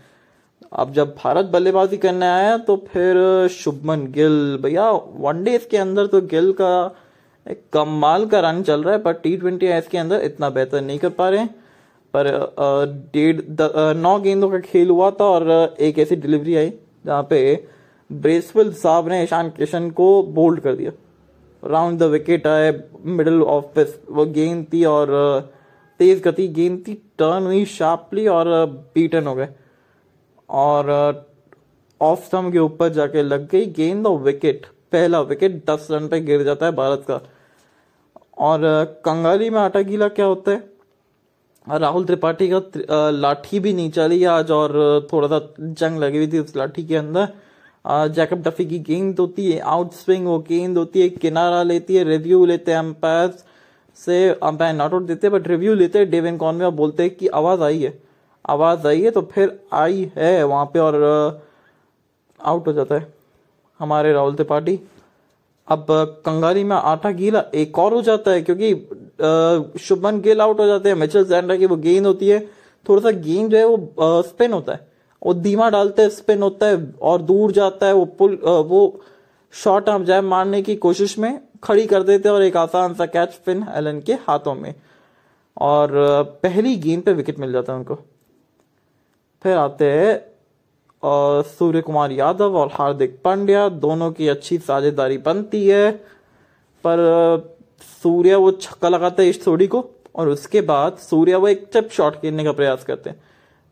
अब 0.74 0.92
जब 0.94 1.16
भारत 1.16 1.46
बल्लेबाजी 1.46 1.98
करने 1.98 2.26
आया 2.28 2.58
तो 2.60 2.76
फिर 2.88 3.48
शुभमन 3.52 4.06
गिल, 4.12 4.58
भैया 4.64 4.90
वनडे 4.92 5.58
के 5.72 5.78
अंदर 5.78 6.08
तो 6.08 6.22
गिल 6.28 6.52
का 6.62 6.72
एक 7.46 7.64
कमाल 7.74 8.26
का 8.26 8.40
रन 8.42 8.62
चल 8.64 8.84
रहा 8.84 8.94
है, 8.94 9.02
पर 9.02 9.14
टी 9.14 9.36
ट्वेंटी 9.38 9.68
के 9.90 9.98
अंदर 9.98 10.22
इतना 10.24 10.50
बेहतर 10.52 10.82
नहीं 10.82 11.00
कर 11.00 11.10
पा 11.12 11.30
रहे 11.30 11.46
पर 12.14 12.28
डेढ़ 13.14 13.42
नौ 13.98 14.18
गेंदों 14.20 14.50
का 14.50 14.60
खेल 14.62 14.90
हुआ 14.90 15.12
था, 15.12 15.26
और 15.26 15.76
एक 15.80 16.00
ऐसी 16.00 16.16
डिलीवरी 16.18 16.56
आई, 16.56 16.74
जहाँ 17.06 17.24
पे 17.30 17.40
ब्रेसवेल 18.12 18.72
साहब 18.74 19.08
ने 19.10 19.22
ईशान 19.24 19.50
किशन 19.50 19.90
को 19.92 20.12
बोल्ड 20.24 20.60
कर 20.60 20.76
दिया। 20.76 20.92
राउंड 21.64 22.00
द 22.00 22.04
विकेट 22.04 22.48
आए 22.48 22.72
मिडल 23.06 23.42
ऑफ़ 23.44 23.80
वो 24.10 24.26
गेंद 24.28 24.66
थी 24.74 24.84
और 24.86 25.10
तेज 26.00 26.22
गति, 26.24 26.48
गेंद 26.48 26.84
थी 26.88 26.94
टर्न 27.20 27.44
हुई 27.44 27.66
शार्पली 27.66 28.28
और 28.28 28.48
बीटन 28.96 29.28
हो 29.28 29.36
गए। 29.36 29.48
और 30.50 30.90
ऑफ़ 32.02 32.26
स्टम्प 32.26 32.52
के 32.54 32.60
ऊपर 32.60 32.90
जाके 32.90 33.24
लग 33.24 33.48
गई 33.50 33.66
गेंद 33.74 34.08
और 34.08 34.18
विकेट 34.20 34.66
पहला 34.92 35.22
विकेट 35.22 35.64
दस 35.70 35.88
रन 35.92 36.08
पे 36.08 36.20
गिर 36.22 36.44
जाता 36.44 36.66
है 36.66 36.72
भारत 36.72 37.06
का। 37.08 37.20
और 38.40 38.60
कंगाली 39.06 39.50
में 39.50 39.60
आटा 39.60 39.82
गीला 39.82 40.08
क्या 40.08 40.26
होता 40.26 40.52
है? 40.52 40.64
राहुल 41.68 42.06
त्रिपाठी 42.06 42.50
का 42.50 43.10
लाठी 43.12 43.60
भी 43.60 43.74
नहीं 43.74 43.92
चली 43.92 44.24
आज 44.26 44.52
और 44.52 45.08
थोड़ा 45.14 45.28
सा 45.28 45.40
जंग 45.60 46.00
लगी 46.00 46.18
हुई 46.18 46.28
थी 46.28 46.40
उस 46.40 46.56
लाठी 46.56 46.84
के 46.84 46.96
अंदर। 46.96 47.28
जैकब 47.86 48.42
डफी 48.44 48.66
की 48.66 48.80
गेंद 48.80 49.20
होती 49.20 49.52
है 49.52 49.60
आउट 49.60 49.92
स्विंग 49.94 50.26
वो 50.28 50.38
गेंद 50.40 50.78
होती 50.78 51.02
है, 51.02 51.10
किनारा 51.10 51.62
लेती 51.64 51.96
है 51.96 52.04
रिव्यू 52.04 52.46
लेते 52.46 52.72
हैं 52.72 52.80
अंपायर 52.80 53.34
से। 53.98 54.28
अंपायर 54.44 54.76
नॉट 54.76 54.94
आउट 54.94 55.04
देते 55.04 55.30
बट 55.30 55.48
रिव्यू 55.48 55.74
लेते 55.76 56.00
हैं। 56.00 56.10
डेविन 56.10 56.38
कॉनवे 56.38 56.66
और 56.66 56.72
बोलते 56.72 57.04
हैं 57.04 57.16
कि 57.16 57.28
आवाज़ 57.30 57.62
आई 57.64 57.82
है। 57.84 57.98
आवाज़ 58.50 58.88
आई 58.88 59.02
है 59.02 59.12
तो 59.12 59.22
फिर 59.22 59.60
आई 59.74 60.12
है 60.16 60.44
वहाँ 60.44 60.66
पे 60.66 60.80
और 60.80 60.96
आउट 62.40 62.68
हो 62.68 62.74
जाता 62.74 62.96
है 62.96 63.14
हमारे 63.80 64.14
राहुल 64.14 64.36
त्रिपाठी। 64.36 64.80
अब, 65.68 65.86
कंगाली 66.26 66.64
में 66.64 66.76
आटा 66.76 67.12
गीला 67.12 67.44
एक 67.56 67.78
और 67.80 67.94
हो 67.94 68.02
जाता 68.02 68.32
है 68.32 68.42
क्योंकि 68.42 69.80
शुभमन 69.80 70.22
गिल 70.22 70.42
आउट 70.42 70.60
हो 70.60 70.66
जाते 70.68 70.90
हैं। 70.90 70.96
मिचल 70.96 71.26
सैंडर 71.26 71.58
की 71.58 71.66
वो 71.66 71.76
गेंद 71.78 72.06
होती 72.06 72.30
है। 72.30 72.40
थोड़ा 72.90 73.02
सा 73.02 73.12
गेंद 73.12 73.52
जो 73.52 73.58
है 73.58 73.66
वो 73.66 74.22
स्पिन 74.24 74.54
होता 74.54 74.74
है। 74.74 74.91
वो 75.22 75.34
धीमा 75.34 75.70
डालते 75.70 76.10
स्पिन 76.10 76.42
होता 76.42 76.66
है 76.66 76.94
और 77.02 77.22
दूर 77.22 77.52
जाता 77.52 77.86
है, 77.86 77.94
वो 77.94 78.06
पुल 78.06 78.40
वो 78.44 79.02
शॉट 79.54 79.90
आप 79.90 80.04
जाए 80.04 80.22
मारने 80.22 80.62
की 80.62 80.76
कोशिश 80.78 81.18
में 81.20 81.40
खड़ी 81.64 81.86
कर 81.88 82.04
देते 82.04 82.30
हैं 82.30 82.36
और 82.36 82.44
एक 82.44 82.58
आसान 82.58 82.94
सा 82.94 83.06
कैच 83.06 83.40
फिन 83.46 83.66
एलन 83.76 84.00
के 84.02 84.14
हाथों 84.28 84.56
में। 84.56 84.74
और 85.58 85.92
पहली 86.44 86.76
गेंद 86.76 87.04
पे 87.04 87.14
विकेट 87.14 87.40
मिल 87.40 87.52
जाता 87.52 87.74
है 87.74 87.80
उनको। 87.80 87.96
फिर 89.44 89.58
आते 89.58 89.92
हैं 89.92 91.44
सूर्य 91.44 91.82
कुमार 91.82 92.12
यादव 92.12 92.58
और 92.58 92.70
हार्दिक 92.74 93.20
पांड्या, 93.24 93.68
दोनों 93.70 94.12
की 94.12 94.28
अच्छी 94.28 94.58
साझेदारी 94.58 95.18
बनती 95.18 95.68
है। 95.68 95.92
पर 96.84 97.58
सूर्य 98.04 98.36
वो 98.36 98.52
छक्का 98.52 98.90
लगाता 98.90 99.24
है 99.24 99.30
इस 99.30 99.46
थोड़ी 99.48 99.68
को, 99.68 99.84
और 100.16 100.30
उसके 100.30 100.62
बाद 100.62 100.98
सूर्य 101.00 101.36
वो 101.36 101.48
एक 101.48 101.66
चिप 101.74 101.90
शॉट 101.92 102.16
खेलने 102.22 102.44
का 102.44 102.52
प्रयास 102.52 102.84
करते 102.84 103.10
हैं। 103.10 103.22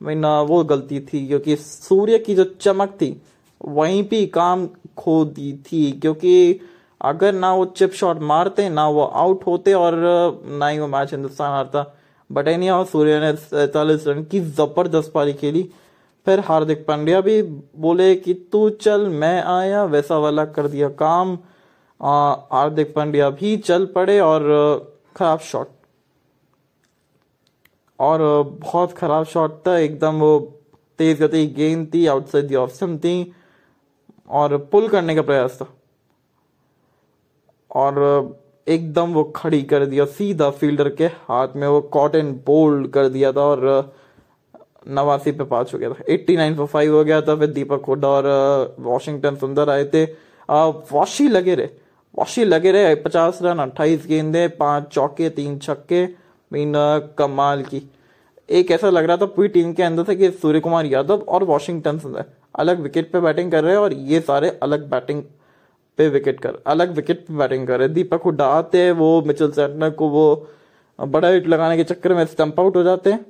ना, 0.01 0.41
वो 0.41 0.63
गलती 0.63 0.99
थी, 0.99 1.25
क्योंकि 1.27 1.55
सूर्य 1.55 2.19
की 2.19 2.35
जो 2.35 2.43
चमक 2.61 2.89
थी, 2.91 3.21
वहीं 3.61 4.03
पे 4.03 4.25
काम 4.25 4.67
खो 4.97 5.23
दी 5.25 5.53
थी, 5.65 5.91
क्योंकि 5.91 6.59
अगर 7.01 7.33
ना 7.33 7.53
वो 7.53 7.65
चिप 7.67 7.91
शॉट 7.93 8.19
मारते, 8.21 8.69
ना 8.69 8.87
वो 8.89 9.03
आउट 9.03 9.45
होते 9.47 9.73
और 9.73 9.95
ना 10.49 10.67
ही 10.67 10.79
वो 10.79 10.87
मैच 10.87 11.11
हिंदुस्तान 11.11 11.51
हारता। 11.51 11.85
बट 12.29 12.47
एनी 12.47 12.67
हाउ 12.67 12.85
सूर्य 12.85 13.19
ने 13.19 13.33
सैतालीस 13.35 14.07
रन 14.07 14.23
की 14.23 14.39
ज़बरदस्त 14.39 15.11
पारी 15.11 15.33
खेली। 15.33 15.69
फिर 16.27 16.39
हार्दिक 16.39 16.85
पांड्या 16.87 17.21
भी 17.21 17.41
बोले 17.41 18.15
कि, 18.15 18.33
तू 18.33 18.69
चल, 18.69 19.07
मैं 19.09 19.41
आया, 19.43 19.83
वैसा 19.85 20.17
वाला 20.17 20.45
कर 20.45 20.67
दिया 20.67 20.89
काम। 21.01 21.37
हार्दिक 21.99 22.93
पांड्या 22.95 23.29
भी 23.29 23.55
चल 23.57 23.85
पड़े 23.85 24.19
और, 24.19 24.43
खराब 25.15 25.39
शॉट 25.41 25.67
और 27.99 28.21
बहुत 28.61 28.91
खराब 28.93 29.25
शॉट 29.25 29.61
था, 29.67 29.77
एकदम 29.77 30.19
वो 30.19 30.39
तेज 30.99 31.21
गति 31.21 31.45
गेंद 31.47 31.87
थी 31.93 32.05
आउटसाइड 32.07 32.47
दी 32.47 32.55
ऑप्शन 32.55 32.97
थी, 32.97 33.31
और 34.29 34.57
पुल 34.71 34.87
करने 34.87 35.15
का 35.15 35.21
प्रयास 35.21 35.57
था। 35.61 35.67
और 37.71 38.37
एकदम 38.67 39.13
वो 39.13 39.23
खड़ी 39.35 39.61
कर 39.63 39.85
दिया, 39.85 40.05
सीधा 40.07 40.49
फील्डर 40.51 40.89
के 40.91 41.05
हाथ 41.05 41.55
में 41.55 41.67
वो 41.67 41.81
कॉटन 41.93 42.31
बोल्ड 42.45 42.87
कर 42.91 43.09
दिया 43.09 43.31
था 43.31 43.41
और 43.41 43.93
नवासी 44.89 45.31
पे 45.31 45.43
पाँच 45.43 45.73
हो 45.73 45.79
गया 45.79 45.89
था। 45.89 46.03
एट्टी 46.09 46.35
नाइन 46.37 46.55
पर 46.55 46.65
फाइव 46.65 46.95
हो 46.95 47.03
गया 47.03 47.21
था, 47.21 47.35
फिर 47.35 47.47
दीपक 47.49 47.85
हुडा 47.87 48.07
और 48.07 48.75
वॉशिंगटन 48.79 49.35
सुंदर 49.35 49.69
आए 49.69 49.85
थे। 49.85 50.03
वॉशी 50.49 51.27
लगे 51.27 51.55
रहे, 51.55 51.67
वॉशी 52.15 52.43
लगे 52.45 52.71
रहे, 52.71 52.95
पचास 52.97 53.39
रन, 53.43 53.59
अट्ठाईस 53.59 54.05
गेंदे, 54.07 54.47
पाँच 54.49 54.87
चौके, 54.87 55.29
तीन 55.29 55.57
छक्के। 55.59 56.05
मीन 56.51 56.73
कमाल 57.17 57.63
की। 57.63 57.81
एक 58.49 58.71
ऐसा 58.71 58.89
लग 58.89 59.05
रहा 59.05 59.17
था 59.17 59.25
पूरी 59.27 59.47
टीम 59.47 59.73
के 59.73 59.83
अंदर 59.83 60.03
से 60.03 60.15
कि 60.15 60.29
सूर्य 60.31 60.59
कुमार 60.59 60.85
यादव 60.85 61.25
और 61.27 61.43
वॉशिंगटन 61.43 61.99
सुंदर 61.99 62.25
अलग 62.55 62.79
विकेट 62.81 63.11
पे 63.11 63.19
बैटिंग 63.21 63.51
कर 63.51 63.63
रहे 63.63 63.73
हैं 63.73 63.79
और 63.79 63.93
ये 63.93 64.19
सारे 64.21 64.49
अलग 64.63 64.89
बैटिंग 64.89 65.21
पे 65.97 66.07
विकेट 66.09 66.39
कर, 66.39 66.57
अलग 66.67 66.95
विकेट 66.95 67.25
पे 67.27 67.33
बैटिंग 67.33 67.67
कर 67.67 67.77
रहे 67.77 67.87
हैं। 67.87 67.93
दीपक 67.93 68.21
हुड्डा 68.25 68.45
आते 68.47 68.81
हैं, 68.81 68.91
वो 68.91 69.21
मिचल 69.27 69.51
सेंटनर 69.51 69.89
को 69.91 70.09
वो 70.09 70.47
बड़ा 70.99 71.29
हिट 71.29 71.47
लगाने 71.47 71.77
के 71.77 71.83
चक्कर 71.85 72.13
में 72.13 72.25
स्टंप 72.25 72.59
आउट 72.59 72.75
हो 72.75 72.83
जाते 72.83 73.11
हैं। 73.11 73.25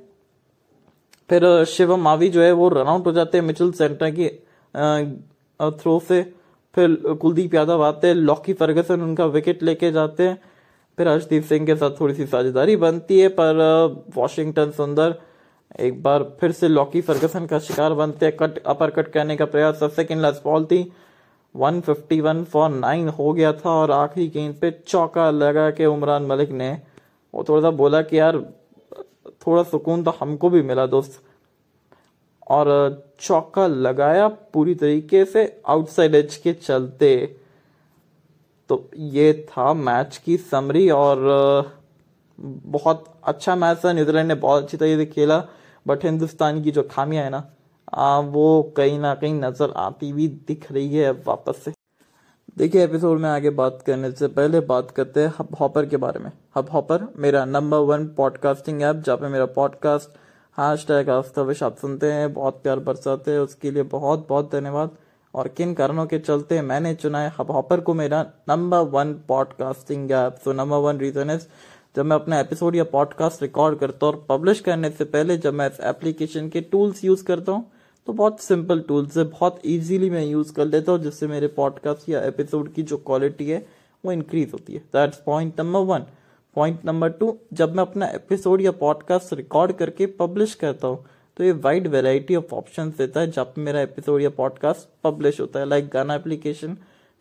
फिर 1.30 1.64
शिवम 1.66 2.00
मावी 2.00 2.28
जो 2.28 2.42
है 2.42 2.52
वो 2.52 2.68
रन 2.68 2.86
आउट 2.88 3.06
हो 3.06 3.12
जाते 3.12 3.38
हैं 3.38 3.44
मिचल 3.44 3.72
सेंटर 3.72 4.10
की 4.10 4.28
थ्रो 5.80 5.98
से। 6.08 6.22
फिर 6.74 6.94
कुलदीप 7.20 7.54
यादव 7.54 7.82
आते 7.84 8.06
हैं, 8.06 8.14
लॉकी 8.14 8.52
फर्गसन 8.52 9.00
उनका 9.02 9.26
विकेट 9.28 9.62
लेके 9.62 9.90
जाते 9.92 10.22
हैं। 10.22 10.38
फिर 11.00 11.08
हर्षदीप 11.08 11.44
सिंह 11.44 11.66
के 11.66 11.74
साथ 11.76 11.90
थोड़ी 12.00 12.14
सी 12.14 12.24
साझेदारी 12.26 12.74
बनती 12.76 13.20
है, 13.20 13.28
पर 13.28 14.06
वॉशिंगटन 14.16 14.70
सुंदर 14.70 15.14
एक 15.80 16.02
बार 16.02 16.22
फिर 16.40 16.52
से 16.52 16.68
लॉकी 16.68 17.00
फर्गसन 17.00 17.46
का 17.46 17.58
शिकार 17.58 17.94
बनते 17.94 18.26
हैं। 18.26 18.36
कट 18.36 18.58
अपर 18.66 18.90
कट 18.90 19.08
करने 19.08 19.36
का 19.36 19.44
प्रयास 19.44 19.80
सेकेंड 19.96 20.20
लास्ट 20.20 20.44
बॉल 20.44 20.64
थी। 20.64 20.80
151 21.54 22.44
फॉर 22.44 22.68
नाइन 22.70 23.08
हो 23.08 23.32
गया 23.32 23.52
था, 23.52 23.70
और 23.70 23.90
आखिरी 23.90 24.28
गेंद 24.28 24.54
पे 24.54 24.70
चौका 24.86 25.30
लगा 25.30 25.70
के 25.70 25.86
उमरान 25.86 26.26
मलिक 26.26 26.50
ने, 26.50 26.70
वो 27.34 27.44
थोड़ा 27.48 27.62
सा 27.62 27.70
बोला 27.70 28.02
कि 28.02 28.18
यार, 28.18 28.38
थोड़ा 29.46 29.62
सुकून 29.62 30.04
तो 30.04 30.14
हमको 30.20 30.50
भी 30.50 30.62
मिला 30.62 30.86
दोस्त। 30.86 31.20
और 32.50 33.04
चौका 33.20 33.66
लगाया 33.66 34.28
पूरी 34.28 34.74
तरीके 34.74 35.24
से 35.24 35.60
आउटसाइड 35.66 36.14
एज 36.14 36.36
के 36.36 36.52
चलते। 36.52 37.39
तो 38.70 38.90
ये 38.96 39.32
था 39.48 39.72
मैच 39.74 40.16
की 40.24 40.36
समरी 40.38 40.88
और 40.90 41.18
बहुत 42.38 43.04
अच्छा 43.24 43.54
मैच 43.56 43.84
था। 43.84 43.92
न्यूजीलैंड 43.92 44.28
ने 44.28 44.34
बहुत 44.36 44.62
अच्छी 44.62 44.76
तरीके 44.76 44.96
से 44.96 45.06
खेला 45.06 45.42
बट 45.86 46.04
हिंदुस्तान 46.04 46.62
की 46.62 46.70
जो 46.70 46.82
खामियाँ 46.90 47.24
है 47.24 47.30
ना 47.30 47.42
आ, 47.92 48.18
वो 48.18 48.62
कहीं 48.76 48.98
ना 48.98 49.14
कहीं 49.14 49.34
नज़र 49.34 49.72
आती 49.76 50.10
हुई 50.10 50.26
दिख 50.48 50.70
रही 50.72 50.96
है 50.96 51.10
वापस 51.26 51.62
से। 51.64 51.72
देखिए 52.58 52.84
एपिसोड 52.84 53.18
में 53.20 53.28
आगे 53.30 53.50
बात 53.52 53.82
करने 53.86 54.10
से 54.12 54.28
पहले 54.30 54.60
बात 54.66 54.90
करते 54.90 55.20
हैं 55.20 55.32
हब 55.38 55.54
हॉपर 55.60 55.86
के 55.86 55.96
बारे 55.96 56.20
में। 56.20 56.30
हब 56.56 56.70
हॉपर 56.72 57.06
मेरा 57.16 57.44
नंबर 57.46 57.78
वन 57.88 58.06
पॉडकास्टिंग 58.16 58.82
ऐप 58.82 59.02
जहाँ 59.06 59.16
पे 59.18 59.28
मेरा 59.28 59.46
पॉडकास्ट 59.54 60.18
हैश 60.58 60.86
टैग 60.86 61.10
आस्ताविश 61.10 61.62
आप 61.62 61.76
सुनते 61.76 62.12
हैं 62.12 62.32
बहुत 62.34 62.62
प्यार 62.62 62.78
बरसाते 62.80 63.30
हैं 63.30 63.38
उसके 63.40 63.70
लिए 63.70 63.82
बहुत 63.90 64.26
बहुत 64.28 64.50
धन्यवाद। 64.52 64.96
और 65.34 65.48
किन 65.48 65.74
कारणों 65.74 66.06
के 66.06 66.18
चलते 66.18 66.60
मैंने 66.62 66.94
चुना 66.94 67.18
है 67.18 67.32
हॉपर 67.40 67.80
को 67.80 67.94
मेरा 67.94 68.22
number 68.48 68.78
one 68.78 69.12
podcasting 69.28 70.10
app 70.10 70.38
so 70.44 70.52
number 70.52 70.76
one 70.76 70.98
reason 70.98 71.30
is 71.30 71.46
जब 71.96 72.04
मैं 72.04 72.16
अपना 72.16 72.40
एपिसोड 72.40 72.76
या 72.76 72.84
पॉडकास्ट 72.84 73.42
रिकॉर्ड 73.42 73.78
करता 73.78 74.06
हूँ 74.06 74.14
और 74.14 74.26
पब्लिश 74.28 74.60
करने 74.60 74.90
से 74.90 75.04
पहले 75.04 75.36
जब 75.38 75.54
मैं 75.54 75.70
इस 75.70 75.80
एप्लीकेशन 75.80 76.48
के 76.48 76.60
टूल्स 76.60 77.04
यूज़ 77.04 77.24
करता 77.24 77.52
हूँ 77.52 77.70
तो 78.06 78.12
बहुत 78.12 78.40
सिंपल 78.40 78.80
टूल्स 78.80 79.16
है। 79.16 79.24
बहुत 79.24 79.60
इजीली 79.64 80.10
मैं 80.10 80.24
यूज़ 80.24 80.52
कर 80.54 80.64
लेता 80.64 80.92
हूँ 80.92 81.00
जिससे 81.00 81.26
मेरे 81.26 81.46
पॉडकास्ट 81.46 82.08
या 82.08 82.22
एपिसोड 82.22 82.72
की 82.72 82.82
जो 82.82 82.96
क्वालिटी 82.96 83.50
है, 83.50 83.66
वो 84.04 84.12
इंक्रीज 84.12 84.50
होती 84.52 84.72
है। 84.72 84.78
That's 84.78 85.20
point 85.26 85.60
number 85.60 85.80
one 85.80 86.04
point 86.56 86.84
number 86.84 87.10
two 87.10 87.36
जब 87.52 87.74
मैं 87.74 87.82
अपना 87.82 88.06
एपिसोड 88.06 88.60
या 88.60 88.72
पॉडकास्ट 88.72 89.32
रिकॉर्ड 89.34 89.72
करके 89.72 90.06
पब्लिश 90.06 90.54
करता 90.54 90.88
हूँ 90.88 91.04
तो 91.36 91.44
ये 91.44 91.52
वाइड 91.52 91.86
वेराइटी 91.86 92.36
ऑफ़ 92.36 92.54
ऑप्शन 92.54 92.90
देता 92.90 93.20
है 93.20 93.30
जब 93.30 93.54
मेरा 93.58 93.80
एपिसोड 93.80 94.22
या 94.22 94.30
पॉडकास्ट 94.30 94.88
पब्लिश 95.04 95.40
होता 95.40 95.60
है 95.60 95.68
लाइक 95.68 95.88
गाना 95.88 96.14
application 96.14 96.76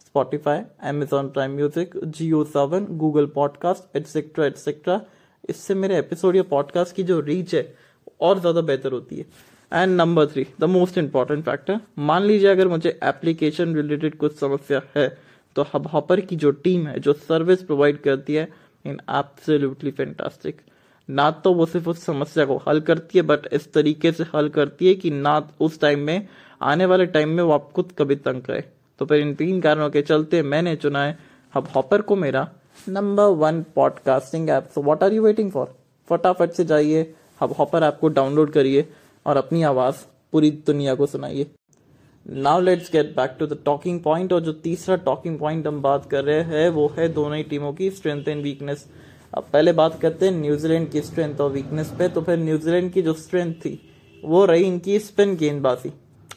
Spotify 0.05 0.61
Amazon 0.85 1.29
Prime 1.29 1.51
music 1.51 1.97
Jio 2.05 2.43
Saavn 2.43 2.85
Google 2.97 3.25
podcast 3.25 3.97
etcetera 3.97 4.45
etcetera 4.45 5.01
इससे 5.49 5.75
मेरे 5.75 5.97
एपिसोड 5.97 6.35
या 6.35 6.43
पॉडकास्ट 6.43 6.95
की 6.95 7.03
जो 7.03 7.19
रीच 7.19 7.55
है, 7.55 7.75
और 8.21 8.39
ज़्यादा 8.39 8.61
बेहतर 8.61 8.91
होती 8.91 9.17
है। 9.17 9.25
And 9.73 9.95
number 9.95 10.25
three 10.27 10.45
the 10.59 10.63
most 10.63 10.97
important 10.97 11.43
factor 11.45 11.79
मान 11.99 12.23
लीजिए 12.23 12.49
अगर 12.49 12.67
मुझे 12.67 12.99
एप्लीकेशन 13.03 13.75
रिलेटेड 13.75 14.17
कुछ 14.17 14.35
समस्या 14.39 14.81
है 14.95 15.07
तो 15.55 15.65
हब 15.73 15.87
हॉपर 15.87 16.21
की 16.21 16.35
जो 16.35 16.51
टीम 16.51 16.87
है, 16.87 16.99
जो 16.99 17.13
सर्विस 17.13 17.63
प्रोवाइड 17.63 18.01
करती 18.01 18.33
है 18.33 18.47
इन 18.85 18.99
एब्सोल्युटली 19.09 19.91
फैंटास्टिक 19.91 20.61
ना 21.09 21.29
तो 21.33 21.53
वो 21.53 21.65
सिर्फ़ 21.65 21.89
उस 21.89 22.03
समस्या 22.05 22.45
को 22.45 22.57
हल 22.67 22.79
करती 22.81 23.17
है 23.17 23.21
बट 23.23 23.47
इस 23.53 23.71
तरीके 23.73 24.11
से 24.11 24.23
हल 24.35 24.49
करती 24.49 24.87
है 24.87 24.93
कि 24.95 25.11
ना 25.11 25.37
उस 25.59 25.79
टाइम 25.81 25.99
में, 25.99 26.27
आने 26.61 26.85
वाले 26.85 27.05
टाइम 27.07 27.29
में 27.29 27.43
वो 27.43 27.51
आप 27.51 27.71
खुद 27.75 27.91
कभी 27.97 28.15
तंग 28.17 28.41
करे। 28.41 28.63
तो 28.99 29.05
फिर 29.05 29.21
इन 29.21 29.33
तीन 29.35 29.59
कारणों 29.61 29.89
के 29.89 30.01
चलते 30.01 30.41
मैंने 30.43 30.75
चुना 30.75 31.03
है 31.03 31.17
हब 31.53 31.67
हॉपर 31.75 32.01
को 32.01 32.15
मेरा 32.15 32.47
number 32.89 33.23
one 33.37 33.63
podcasting 33.75 34.49
app 34.49 34.69
so 34.75 34.81
what 34.81 35.03
are 35.03 35.13
you 35.13 35.23
waiting 35.23 35.51
for 35.51 35.73
फटाफट 36.09 36.51
से 36.51 36.65
जाइए 36.65 37.13
हब 37.41 37.55
हॉपर 37.59 37.83
ऐप 37.83 37.97
को 38.01 38.07
डाउनलोड 38.09 38.51
करिए 38.51 38.87
और 39.25 39.37
अपनी 39.37 39.63
आवाज़ 39.63 40.05
पूरी 40.31 40.51
दुनिया 40.67 40.95
को 40.95 41.05
सुनाइए। 41.05 41.45
Now 42.25 42.59
let's 42.61 42.91
get 42.91 43.15
back 43.15 43.35
to 43.39 43.47
the 43.47 43.57
talking 43.65 43.99
point 43.99 44.33
और 44.33 44.41
जो 44.41 44.53
तीसरा 44.53 44.95
टॉकिंग 44.95 45.37
पॉइंट 45.39 45.67
हम 45.67 45.81
बात 45.81 46.09
कर 46.09 46.23
रहे 46.23 46.41
हैं, 46.41 46.69
वो 46.69 46.93
है 46.97 47.07
दोनों 47.09 47.37
ही 47.37 47.43
टीमों 47.43 47.73
की 47.73 47.89
स्ट्रेंथ 47.91 48.27
एंड 48.27 48.43
वीकनेस 48.43 48.87
अब 49.33 49.45
पहले 49.53 49.71
बात 49.73 49.99
करते 50.01 50.25
हैं 50.25 50.33
न्यूजीलैंड 50.33 50.89
की 50.91 51.01
स्ट्रेंथ 51.01 51.41
और 51.41 51.51
वीकनेस 51.51 51.93
पे 51.99 52.07
तो 52.09 52.21
फिर 52.21 52.37
न्यूजीलैंड 52.39 52.91
की 52.93 53.01
जो 53.01 53.13
स्ट्रेंथ 53.15 53.53
थी 53.55 53.79
वो 54.23 54.43
रही 54.45 54.63
इनकी 54.63 54.99
स्पिन 54.99 55.35
गेंदबाजी। 55.37 55.89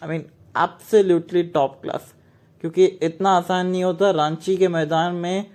I 0.03 0.09
mean 0.09 0.25
absolutely 0.59 1.43
top 1.55 1.79
class 1.83 2.13
क्योंकि 2.65 2.85
इतना 3.03 3.31
आसान 3.37 3.67
नहीं 3.67 3.85
होता 3.85 4.11
रांची 4.13 4.57
के 4.57 4.69
मैदान 4.69 5.15
में 5.15 5.47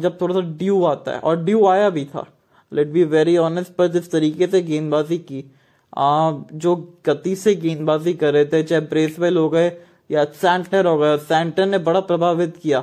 जब 0.00 0.18
थोड़ा 0.20 0.34
सा 0.34 0.40
ड्यू 0.58 0.82
आता 0.84 1.12
है 1.12 1.20
और 1.20 1.36
ड्यू 1.44 1.66
आया 1.66 1.90
भी 1.90 2.04
था। 2.04 2.26
लेट 2.72 2.88
बी 2.88 3.04
वेरी 3.06 3.36
ऑनेस्ट 3.38 3.72
पर 3.72 3.88
जिस 3.88 4.10
तरीके 4.10 4.46
से 4.46 4.62
गेंदबाजी 4.62 5.18
की 5.20 5.44
आ, 5.92 6.32
जो 6.52 6.76
गति 7.06 7.34
से 7.36 7.54
गेंदबाजी 7.56 8.12
कर 8.14 8.32
रहे 8.32 8.44
थे 8.44 8.62
चाहे 8.62 8.80
ब्रेसवेल 8.82 9.36
हो 9.36 9.48
गए 9.50 9.70
या 10.10 10.24
सैंटर 10.34 10.86
हो 10.86 10.96
गए 10.98 11.16
सैंटर 11.18 11.66
ने 11.66 11.78
बड़ा 11.80 12.00
प्रभावित 12.02 12.56
किया। 12.56 12.80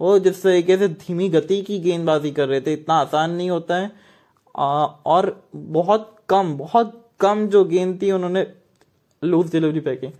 वो 0.00 0.18
जिस 0.18 0.42
तरीके 0.42 0.76
से 0.76 0.88
धीमी 0.88 1.28
गति 1.28 1.60
की 1.62 1.78
गेंदबाजी 1.80 2.30
कर 2.30 2.48
रहे 2.48 2.60
थे 2.60 2.72
इतना 2.72 2.94
आसान 2.94 3.30
नहीं 3.30 3.50
होता 3.50 3.76
है। 3.76 3.90
आ, 4.54 4.84
और 4.84 5.44
बहुत 5.56 6.10
कम 6.28 6.56
बहुत 6.58 7.00
कम 7.20 7.46
जो 7.48 7.64
गेंद 7.64 8.00
थी 8.02 8.10
उन्होंने 8.12 8.46
लूज 9.22 9.50
डिलीवरी 9.52 9.80
फेंकी 9.80 10.12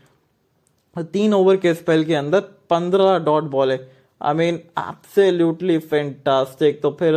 तीन 1.04 1.34
ओवर 1.34 1.56
के 1.56 1.74
स्पेल 1.74 2.04
के 2.04 2.14
अंदर 2.14 2.40
पंद्रह 2.70 3.18
डॉट 3.18 3.44
बॉल 3.50 3.72
है। 3.72 3.78
आई 4.20 4.34
मीन 4.34 4.60
आपसे 4.78 5.22
एब्सोल्युटली 5.22 5.78
फैंटास्टिक 5.80 6.80
तो 6.82 6.90
फिर 6.90 7.14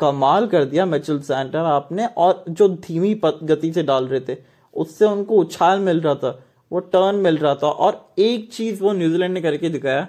कमाल 0.00 0.46
कर 0.46 0.64
दिया 0.64 0.86
मिचल 0.86 1.18
सेंटर 1.20 1.58
आपने। 1.58 2.06
और 2.06 2.44
जो 2.48 2.68
धीमी 2.68 3.14
गति 3.24 3.72
से 3.72 3.82
डाल 3.82 4.06
रहे 4.08 4.20
थे 4.28 4.36
उससे 4.76 5.04
उनको 5.04 5.36
उछाल 5.36 5.80
मिल 5.80 6.00
रहा 6.00 6.14
था 6.14 6.38
वो 6.70 6.78
टर्न 6.92 7.16
मिल 7.16 7.36
रहा 7.38 7.54
था। 7.54 7.68
और 7.68 8.14
एक 8.18 8.50
चीज़ 8.52 8.82
वो 8.82 8.92
न्यूजीलैंड 8.92 9.34
ने 9.34 9.40
करके 9.40 9.68
दिखाया 9.68 10.06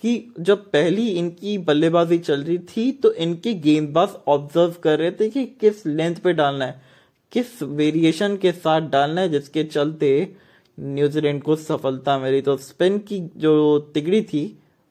कि 0.00 0.32
जब 0.40 0.64
पहली 0.72 1.08
इनकी 1.10 1.56
बल्लेबाजी 1.60 2.18
चल 2.18 2.42
रही 2.42 2.58
थी 2.68 2.90
तो 2.92 3.12
इनके 3.14 3.52
गेंदबाज 3.56 4.14
ऑब्ज़र्व 4.28 4.74
कर 4.82 4.98
रहे 4.98 5.10
थे 5.10 5.28
कि 5.30 5.44
किस 5.60 5.86
लेंथ 5.86 6.16
पे 6.16 6.32
डालना 6.32 6.64
है, 6.64 6.80
किस 7.32 7.62
वेरिएशन 7.62 8.36
के 8.36 8.52
साथ 8.52 8.88
डालना 8.90 9.20
है, 9.20 9.28
जिसके 9.28 9.64
चलते 9.64 10.32
न्यूजीलैंड 10.78 11.42
को 11.42 11.56
सफलता 11.58 12.18
मिली। 12.18 12.40
तो 12.40 12.56
स्पिन 12.58 12.98
की 13.00 13.18
जो 13.36 13.78
तिगड़ी 13.94 14.22
थी, 14.22 14.42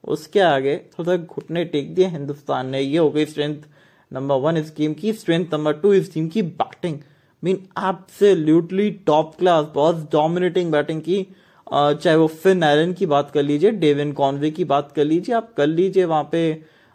उसके 0.04 0.40
आगे 0.40 0.76
थोड़ा 0.92 1.16
घुटने 1.16 1.64
टेक 1.66 1.94
दिए। 1.94 2.06
हिंदुस्तान 2.08 2.68
ने 2.68 2.80
ये 2.80 2.98
हो 2.98 3.10
गई 3.10 3.24
स्ट्रेंथ 3.26 3.62
नंबर 4.10 4.36
वन 4.36 4.56
इस 4.56 4.74
टीम 4.76 4.94
की। 4.94 5.12
स्ट्रेंथ 5.12 5.54
नंबर 5.54 5.72
टू 5.72 5.92
इस 5.92 6.12
टीम 6.14 6.28
की 6.28 6.42
batting 6.42 6.98
mean 7.42 7.56
absolutely 7.80 8.90
top 9.06 9.34
class 9.38 9.66
बहुत 9.74 10.08
डोमिनेटिंग 10.12 10.70
बैटिंग 10.72 11.00
की। 11.02 11.26
चाहे 11.70 12.16
वो 12.16 12.26
फिन 12.26 12.62
एलन 12.62 12.92
की 12.92 13.06
बात 13.06 13.30
कर 13.30 13.42
लीजिए, 13.42 13.70
डेविन 13.70 14.12
कॉनवे 14.12 14.50
की 14.50 14.64
बात 14.64 14.92
कर 14.92 15.04
लीजिए, 15.04 15.34
आप 15.34 15.52
कर 15.56 15.66
लीजिए 15.66 16.04
वहाँ 16.04 16.28
पे 16.32 16.42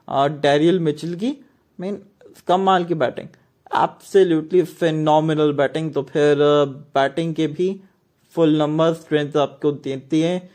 डेरियल 0.07 0.79
मिचिल 0.79 1.15
की 1.15 1.31
मीन 1.79 2.01
कमाल 2.47 2.85
की 2.85 2.93
बैटिंग। 2.95 3.27
Absolutely 3.75 4.61
phenomenal 4.63 5.51
batting. 5.53 5.93
तो 5.93 6.01
फिर 6.03 6.37
बैटिंग 6.95 7.33
के 7.35 7.47
भी 7.47 7.69
फुल 8.35 8.57
नंबर 8.57 8.93
स्ट्रेंथ 8.93 9.37
आपको 9.37 9.71
देती 9.71 10.21
है। 10.21 10.49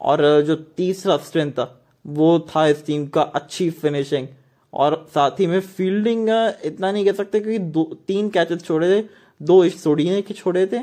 और 0.00 0.20
जो 0.42 0.54
तीसरा 0.76 1.16
स्ट्रेंथ 1.18 1.52
था, 1.52 1.64
वो 2.04 2.38
था 2.48 2.66
इस 2.66 2.84
टीम 2.86 3.06
का 3.06 3.22
अच्छी 3.22 3.68
फिनिशिंग 3.72 4.28
और 4.72 5.06
साथ 5.14 5.40
ही 5.40 5.46
में 5.46 5.60
फील्डिंग 5.60 6.28
इतना 6.64 6.90
नहीं 6.92 7.04
कह 7.04 7.12
सकते 7.12 7.40
क्योंकि 7.40 7.58
दो, 7.58 7.84
तीन 8.06 8.28
कैचेस 8.28 8.64
छोड़े 8.64 8.88
थे, 8.90 9.04
दो 9.40 9.68
सोडिने 9.68 10.22
के 10.22 10.34
छोड़े 10.34 10.66
थे। 10.66 10.78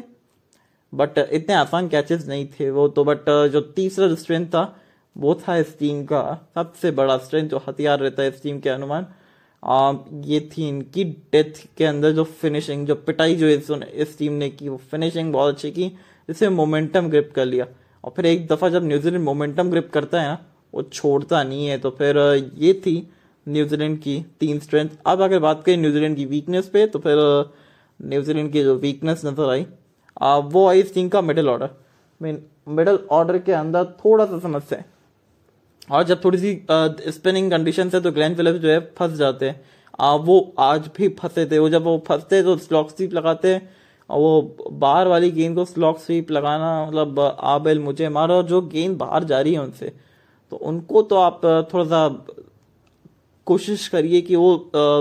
बट 0.93 1.17
इतने 1.19 1.55
आसान 1.55 1.87
कैचेस 1.89 2.27
नहीं 2.27 2.45
थे 2.49 2.69
वो 2.71 2.87
तो 2.87 3.03
बट 3.03 3.29
जो 3.51 3.61
तीसरा 3.75 4.13
स्ट्रेंथ 4.15 4.45
था 4.47 4.63
वो 5.15 5.33
था 5.47 5.55
इस 5.57 5.77
टीम 5.79 6.03
का 6.05 6.21
सबसे 6.55 6.91
बड़ा 6.91 7.17
स्ट्रेंथ 7.17 7.49
जो 7.49 7.61
हथियार 7.67 7.99
रहता 7.99 8.23
है 8.23 8.29
इस 8.29 8.41
टीम 8.43 8.59
के 8.59 8.69
अनुमान। 8.69 9.05
आ, 9.63 9.93
ये 10.25 10.39
थी 10.51 10.67
इनकी 10.67 11.03
डेथ 11.03 11.61
के 11.77 11.85
अंदर 11.85 12.11
जो 12.11 12.23
फिनिशिंग 12.23 12.85
जो 12.87 12.95
पिटाई 12.97 13.35
जो 13.35 13.47
इस, 13.47 13.71
इस 13.71 14.17
टीम 14.17 14.33
ने 14.33 14.49
की 14.49 14.69
वो 14.69 14.77
फिनिशिंग 14.91 15.31
बहुत 15.33 15.53
अच्छी 15.53 15.71
की 15.71 15.87
जिससे 16.29 16.49
मोमेंटम 16.49 17.09
ग्रिप 17.09 17.31
कर 17.35 17.45
लिया। 17.45 17.65
और 18.03 18.13
फिर 18.15 18.25
एक 18.25 18.47
दफ़ा 18.47 18.69
जब 18.69 18.83
न्यूजीलैंड 18.83 19.23
मोमेंटम 19.23 19.69
ग्रिप 19.69 19.89
करता 19.93 20.21
है 20.21 20.27
ना 20.27 20.37
वो 20.73 20.81
छोड़ता 20.83 21.43
नहीं 21.43 21.67
है 21.67 21.77
तो 21.79 21.89
फिर 21.89 22.17
ये 22.57 22.73
थी 22.85 22.95
न्यूजीलैंड 23.45 23.97
की 24.01 24.19
तीन 24.39 24.59
स्ट्रेंथ 24.59 24.89
अब 25.05 25.21
अगर 25.21 25.39
बात 25.39 25.63
करें 25.63 25.77
न्यूजीलैंड 25.77 26.15
की 26.17 26.25
वीकनेस 26.25 26.67
पे 26.69 26.85
तो 26.87 26.99
फिर 26.99 27.17
न्यूजीलैंड 27.99 28.51
की 28.51 28.63
जो 28.63 28.75
वीकनेस 28.77 29.21
नज़र 29.25 29.49
आई 29.49 29.65
वो 30.21 30.67
आई 30.67 30.83
टीम 30.83 31.09
का 31.09 31.21
middle 31.21 31.49
order 31.49 31.69
mean 32.21 32.41
middle 32.69 32.99
order 33.11 33.37
के 33.39 33.51
अंदर 33.53 33.85
थोड़ा 33.95 34.25
सा 34.25 34.39
समस्या 34.39 34.79
है। 34.79 34.85
और 35.91 36.03
जब 36.03 36.23
थोड़ी 36.23 36.37
सी 36.37 36.53
स्पिनिंग 37.11 37.49
कंडीशन 37.51 37.89
है 37.93 38.01
तो 38.01 38.11
ग्लैन 38.11 38.35
फिलिप्स 38.35 38.59
जो 38.59 38.69
है 38.69 38.79
फंस 38.97 39.11
जाते 39.13 39.49
हैं। 39.49 39.61
आ, 39.99 40.15
वो 40.15 40.53
आज 40.59 40.89
भी 40.97 41.07
फंसे 41.19 41.45
थे। 41.45 41.59
वो 41.59 41.69
जब 41.69 41.83
वो 41.83 41.97
फंसते 42.07 42.41
तो 42.43 42.57
स्लॉक 42.57 42.89
स्वीप 42.89 43.13
लगाते 43.13 43.55
और 44.09 44.19
वो 44.19 44.55
बाहर 44.73 45.07
वाली 45.07 45.31
गेंद 45.31 45.55
को 45.55 45.65
स्लॉक 45.65 45.99
स्वीप 45.99 46.31
लगाना 46.31 46.85
मतलब 46.85 47.19
आबेल 47.19 47.79
मुझे 47.79 48.09
मारो 48.09 48.33
और 48.33 48.43
जो 48.43 48.61
गेंद 48.63 48.97
बाहर 48.97 49.23
जा 49.23 49.39
रही 49.41 49.53
है 49.53 49.59
उनसे। 49.59 49.93
तो 50.51 50.55
उनको 50.55 51.01
तो 51.01 51.15
आप 51.15 51.41
थोड़ा 51.73 51.85
सा 51.85 52.07
कोशिश 53.47 53.87
करिए 53.87 54.21
कि 54.21 54.35
वो 54.35 54.53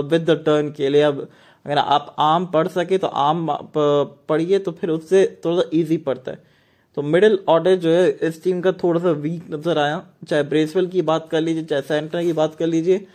विद 0.09 0.29
द 0.29 0.43
टर्न 0.45 0.73
लिए 0.81 1.01
अब 1.01 1.27
अगर 1.67 1.77
आप 1.77 2.15
आम 2.19 2.45
पढ़ 2.47 2.67
सके 2.69 2.97
तो 2.97 3.07
आम 3.07 3.47
पढ़िए 3.77 4.59
तो 4.59 4.71
फिर 4.73 4.89
उससे 4.89 5.25
थोड़ा 5.45 5.57
सा 5.57 5.69
इजी 5.73 5.97
पड़ता 5.99 6.31
है। 6.31 6.45
तो 6.97 7.01
मिडिल 7.03 7.37
ऑर्डर 7.49 7.75
जो 7.75 7.89
है, 7.89 8.09
इस 8.09 8.43
टीम 8.43 8.61
का 8.61 8.71
थोड़ा 8.73 8.99
सा 9.01 9.11
वीक 9.13 9.49
नज़र 9.51 9.77
आया। 9.77 10.01
चाहे 10.29 10.43
ब्रेसवेल 10.45 10.87
की 10.87 11.01
बात 11.01 11.27
कर 11.31 11.41
लीजिए, 11.41 11.63
चाहे 11.63 11.81
सेंटर 11.81 12.23
की 12.23 12.33
बात 12.33 12.55
कर 12.55 12.67
लीजिए, 12.67 13.05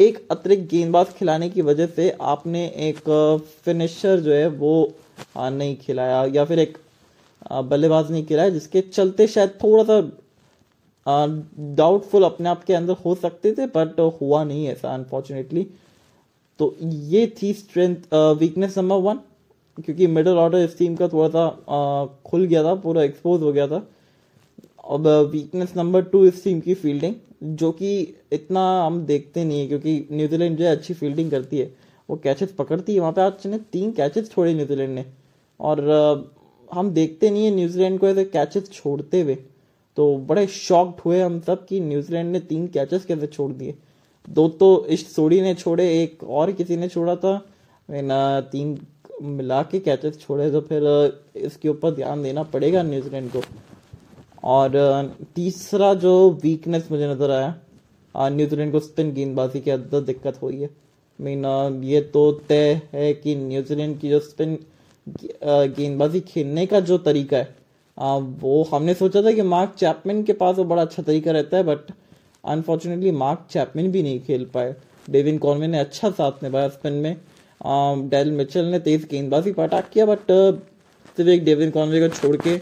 एक 0.00 0.26
अतिरिक्त 0.30 0.70
गेंदबाज 0.70 1.12
खिलाने 1.18 1.48
की 1.50 1.62
वजह 1.62 1.86
से 1.88 2.10
आपने 2.22 2.66
एक 2.88 3.08
फिनिशर 3.64 4.20
जो 4.20 4.32
है 4.32 4.46
वो 4.48 4.92
नहीं 5.28 5.76
खिलाया 5.76 6.24
या 6.34 6.44
फिर 6.44 6.58
एक 6.58 6.78
बल्लेबाज 7.64 8.10
नहीं 8.10 8.24
खिलाया, 8.26 8.48
जिसके 8.50 8.80
चलते 8.82 9.26
शायद 9.28 9.58
थोड़ा 9.62 9.84
सा 9.84 10.00
डाउटफुल 11.76 12.24
अपने 12.24 12.48
आप 12.48 12.64
के 12.64 12.74
अंदर 12.74 12.96
हो 13.04 13.14
सकते 13.16 13.52
थे 13.52 13.66
बट 13.68 14.00
हुआ 14.20 14.42
नहीं 14.44 14.66
ऐसा 14.68 14.94
अनफॉर्चुनेटली 14.94 15.66
तो 16.60 16.74
ये 16.82 17.26
थी 17.42 17.52
स्ट्रेंथ 17.52 18.14
वीकनेस 18.38 18.78
नंबर 18.78 18.96
वन 19.02 19.20
क्योंकि 19.78 20.06
मिडल 20.06 20.36
ऑर्डर 20.38 20.58
इस 20.58 20.76
टीम 20.78 20.94
का 20.96 21.08
थोड़ा 21.08 21.28
सा 21.28 21.48
खुल 22.26 22.44
गया 22.44 22.62
था, 22.64 22.74
पूरा 22.74 23.02
एक्सपोज 23.02 23.42
हो 23.42 23.52
गया 23.52 23.66
था। 23.68 23.86
अब 24.86 25.06
वीकनेस 25.32 25.72
नंबर 25.76 26.02
टू 26.04 26.24
इस 26.26 26.42
टीम 26.44 26.60
की 26.60 26.74
फील्डिंग 26.74 27.14
जो 27.56 27.70
कि 27.72 28.00
इतना 28.32 28.62
हम 28.82 29.04
देखते 29.06 29.44
नहीं 29.44 29.60
है, 29.60 29.66
क्योंकि 29.68 30.08
न्यूजीलैंड 30.12 30.58
जो 30.58 30.64
है 30.64 30.76
अच्छी 30.76 30.94
फील्डिंग 30.94 31.30
करती 31.30 31.58
है। 31.58 31.72
वो 32.08 32.16
कैचेस 32.24 32.52
पकड़ती 32.52 32.94
है, 32.94 33.00
वहाँ 33.00 33.12
पे 33.12 33.20
आज 33.20 33.46
ने 33.46 33.58
तीन 33.72 33.90
कैचेस 33.92 34.30
छोड़े 34.30 34.54
न्यूजीलैंड 34.54 34.94
ने। 34.94 35.04
और 35.60 36.30
हम 36.70 36.90
देखते 36.90 37.30
नहीं 37.30 37.44
है 37.44 37.50
न्यूजीलैंड 37.54 37.98
को 38.00 38.08
ऐसे 38.08 38.24
कैचेस 38.24 38.70
छोड़ते 38.72 39.20
हुए। 39.22 39.34
तो 39.96 40.16
बड़े 40.28 40.46
शॉक्ड 40.46 41.00
हुए 41.04 41.20
हम 41.20 41.40
सब 41.40 41.66
कि 41.66 41.80
न्यूजीलैंड 41.80 42.32
ने 42.32 42.40
तीन 42.42 42.66
कैचेस 42.68 43.04
कैसे 43.04 43.26
छोड़ 43.26 43.50
दिए। 43.52 43.74
दो 44.28 44.48
तो 44.50 44.86
इस 44.86 45.14
सोडी 45.14 45.40
ने 45.40 45.54
छोड़े, 45.54 46.02
एक 46.02 46.24
और 46.24 46.52
किसी 46.52 46.76
ने 46.76 46.88
छोड़ा 46.88 47.16
था। 47.16 47.40
ना 47.88 48.40
तीन 48.42 48.78
मिला 49.22 49.62
के 49.62 49.78
कैचेस 49.80 50.18
छोड़े 50.20 50.50
तो 50.50 50.60
फिर 50.62 50.82
इसके 51.38 51.68
ऊपर 51.68 51.94
ध्यान 51.94 52.22
देना 52.22 52.42
पड़ेगा 52.44 52.82
न्यूजीलैंड 52.82 53.30
को। 53.30 53.42
और 54.44 55.16
तीसरा 55.34 55.92
जो 55.96 56.30
वीकनेस 56.42 56.88
मुझे 56.90 57.08
नज़र 57.08 57.30
आया 57.30 58.28
न्यूजीलैंड 58.30 58.72
को 58.72 58.80
स्पिन 58.80 59.12
गेंदबाजी 59.14 59.60
के 59.60 59.70
अंदर 59.70 60.00
दिक्कत 60.02 60.38
हुई 60.42 60.60
है। 60.60 60.70
मीन 61.18 61.44
ये 61.84 62.00
तो 62.12 62.30
तय 62.48 62.80
है 62.92 63.12
कि 63.14 63.34
न्यूजीलैंड 63.36 63.98
की 64.00 64.10
जो 64.10 64.20
स्पिन 64.20 64.58
गेंदबाजी 65.06 66.20
खेलने 66.22 66.66
का 66.66 66.80
जो 66.82 66.98
तरीका 67.00 67.36
है 67.36 67.54
वो 68.40 68.62
हमने 68.64 68.94
सोचा 68.94 69.22
था 69.22 69.32
कि 69.32 69.42
मार्क 69.44 69.74
चैपमैन 69.78 70.22
के 70.24 70.32
पास 70.34 70.56
वो 70.56 70.64
बड़ा 70.64 70.82
अच्छा 70.82 71.02
तरीका 71.02 71.30
रहता 71.32 71.56
है, 71.56 71.62
बट 71.64 71.90
अनफॉर्चुनेटली 72.44 73.10
मार्क 73.12 73.46
चैपमैन 73.50 73.90
भी 73.92 74.02
नहीं 74.02 74.20
खेल 74.20 74.44
पाए। 74.54 74.74
डेविन 75.08 75.38
कॉनवे 75.38 75.66
ने 75.66 75.78
अच्छा 75.78 76.10
साथ 76.10 76.42
निभाया 76.42 76.68
स्पिन 76.68 76.92
में। 76.94 77.16
डेल 78.10 78.30
मिचल 78.32 78.64
ने 78.64 78.78
तेज 78.80 79.06
गेंदबाजी 79.10 79.52
पर 79.52 79.62
अटैक 79.62 79.88
किया 79.92 80.06
बट 80.06 80.30
सिर्फ़ 81.16 81.30
एक 81.30 81.44
डेविन 81.44 81.70
कॉनवे 81.70 82.00
को 82.00 82.14
छोड़ 82.16 82.36
के 82.38 82.56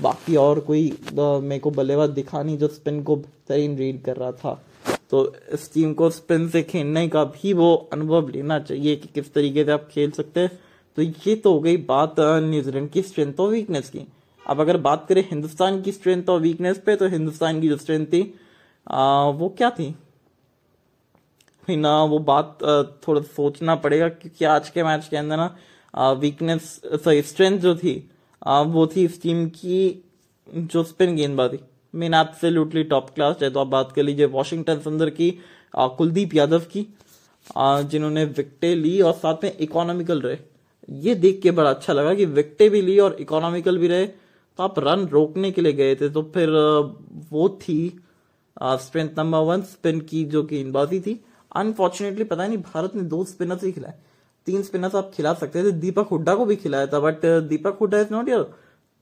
बाकी 0.00 0.36
और 0.36 0.60
कोई 0.60 0.82
मेरे 1.12 1.58
को 1.58 1.70
बल्लेबाज 1.70 2.10
दिखा 2.10 2.42
नहीं 2.42 2.56
जो 2.58 2.68
स्पिन 2.68 3.02
को 3.02 3.16
बेहतरीन 3.16 3.76
रीड 3.76 4.02
कर 4.02 4.16
रहा 4.16 4.32
था। 4.32 4.62
तो 5.10 5.24
इस 5.52 5.72
टीम 5.74 5.92
को 5.94 6.08
स्पिन 6.10 6.48
से 6.48 6.62
खेलने 6.62 7.06
का 7.08 7.24
भी 7.26 7.52
वो 7.52 7.74
अनुभव 7.92 8.28
लेना 8.28 8.58
चाहिए 8.58 8.96
कि 8.96 9.08
किस 9.14 9.32
तरीके 9.34 9.64
से 9.64 9.72
आप 9.72 9.88
खेल 9.92 10.10
सकते 10.10 10.40
हैं। 10.40 10.50
तो 10.96 11.02
ये 11.02 11.34
तो 11.34 11.52
हो 11.52 11.60
गई 11.60 11.76
बात 11.86 12.14
न्यूजीलैंड 12.20 12.90
की 12.90 13.02
स्ट्रेंथ 13.02 13.40
और 13.40 13.50
वीकनेस 13.50 13.88
की। 13.90 14.06
अब 14.42 14.60
अगर 14.60 14.76
बात 14.78 15.06
करें 15.08 15.22
हिंदुस्तान 15.22 15.80
की 15.82 15.92
स्ट्रेंथ 15.92 16.28
और 16.28 16.40
वीकनेस 16.40 16.78
पे 16.86 16.96
तो 16.96 17.08
हिंदुस्तान 17.08 17.60
की 17.60 17.68
जो 17.68 17.76
स्ट्रेंथ 17.76 18.06
थी 18.06 18.22
वो 18.88 19.48
क्या 19.58 19.70
थी? 19.70 19.94
ना, 21.68 22.04
वो 22.04 22.18
बात 22.20 22.58
थोड़ा 23.08 23.20
सोचना 23.22 23.74
पड़ेगा 23.76 24.08
क्योंकि 24.10 24.44
आज 24.46 24.68
के 24.70 24.82
मैच 24.82 25.08
के 25.08 25.16
अंदर 25.16 25.36
ना 25.36 26.10
वीकनेस 26.12 26.80
सॉरी 26.94 27.22
स्ट्रेंथ 27.24 27.58
जो 27.60 27.74
थी 27.76 27.94
वो 28.42 28.86
थी 28.86 29.04
इस 29.04 29.20
टीम 29.22 29.46
की 29.50 30.04
जो 30.48 30.82
स्पिन 30.84 31.14
गेंदबाजी। 31.16 31.58
मीन 31.94 32.14
एब्सोल्युटली 32.14 32.84
टॉप 32.84 33.10
क्लास 33.10 33.36
चाहे 33.36 33.50
तो 33.50 33.60
आप 33.60 33.66
बात 33.66 33.92
कर 33.92 34.02
लीजिए 34.02 34.26
वॉशिंगटन 34.28 34.80
सुंदर 34.80 35.10
की 35.10 35.30
कुलदीप 35.74 36.34
यादव 36.34 36.62
की 36.72 36.86
जिन्होंने 37.56 38.24
विकटे 38.26 38.74
ली 38.74 39.00
और 39.00 39.12
साथ 39.14 39.44
में 39.44 39.56
इकोनॉमिकल 39.58 40.20
रहे। 40.20 40.36
ये 40.88 41.14
देख 41.16 41.40
के 41.42 41.50
बड़ा 41.50 41.70
अच्छा 41.70 41.92
लगा 41.92 42.14
कि 42.14 42.24
विकटे 42.26 42.68
भी 42.68 42.80
ली 42.82 42.98
और 42.98 43.16
इकोनॉमिकल 43.20 43.78
भी 43.78 43.88
रहे। 43.88 44.06
तो 44.06 44.62
आप 44.62 44.78
रन 44.78 45.06
रोकने 45.08 45.50
के 45.50 45.60
लिए 45.60 45.72
गए 45.72 45.94
थे 45.96 46.08
तो 46.08 46.22
फिर 46.34 46.50
वो 47.30 47.48
थी 47.60 47.80
स्ट्रेंथ 48.58 49.18
नंबर 49.18 49.38
वन 49.44 49.62
स्पिन 49.64 50.00
की 50.00 50.24
जो 50.24 50.42
गेंदबाजी 50.42 51.00
थी। 51.00 51.20
अनफॉर्चुनेटली 51.56 52.24
पता 52.24 52.46
नहीं, 52.46 52.58
भारत 52.58 52.94
ने 52.96 53.02
दो 53.04 53.24
स्पिनर्स 53.24 53.64
ही 53.64 53.72
खिलाए। 53.72 53.94
तीन 54.46 54.62
स्पिनर्स 54.62 54.94
आप 54.94 55.10
खिला 55.14 55.32
सकते 55.34 55.62
थे। 55.64 55.72
दीपक 55.74 56.08
हुड्डा 56.10 56.34
को 56.34 56.44
भी 56.46 56.56
खिलाया 56.56 56.86
था 56.86 57.00
but 57.00 57.24
Deepak 57.48 57.78
Hooda 57.80 58.00
is 58.00 58.12
not 58.12 58.28
your 58.28 58.44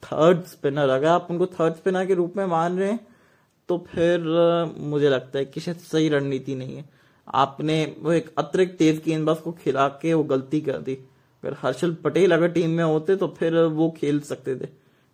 third 0.03 0.42
spinner 0.47 0.88
अगर 0.88 1.07
आप 1.09 1.27
उनको 1.31 1.47
थर्ड 1.49 1.75
स्पिनर 1.75 2.07
के 2.07 2.14
रूप 2.14 2.37
में 2.37 2.45
मान 2.47 2.79
रहे 2.79 2.90
हैं 2.90 3.07
तो 3.69 3.79
फिर 3.88 4.25
मुझे 4.79 5.09
लगता 5.09 5.38
है 5.38 5.45
कि 5.45 5.61
शायद 5.61 5.77
सही 5.83 6.09
रणनीति 6.09 6.55
नहीं 6.55 6.77
है। 6.77 6.85
आपने 7.29 7.85
वो 8.01 8.12
एक 8.12 8.33
अतिरिक्त 8.38 8.77
तेज 8.79 9.01
गेंदबाज 9.05 9.38
को 9.38 9.53
खिला 9.55 9.87
के 10.03 10.14
वो 10.14 10.23
गलती 10.25 10.61
कर 10.61 10.79
दी। 10.79 10.95
अगर 11.42 11.57
हर्षल 11.62 11.95
पटेल 11.95 12.35
अगर 12.35 12.49
टीम 12.49 12.71
में 12.71 12.85
होते 12.85 13.16
तो 13.16 13.27
फिर 13.38 13.59
वो 13.59 13.90
खेल 13.90 14.21
सकते 14.23 14.55
थे। 14.57 14.69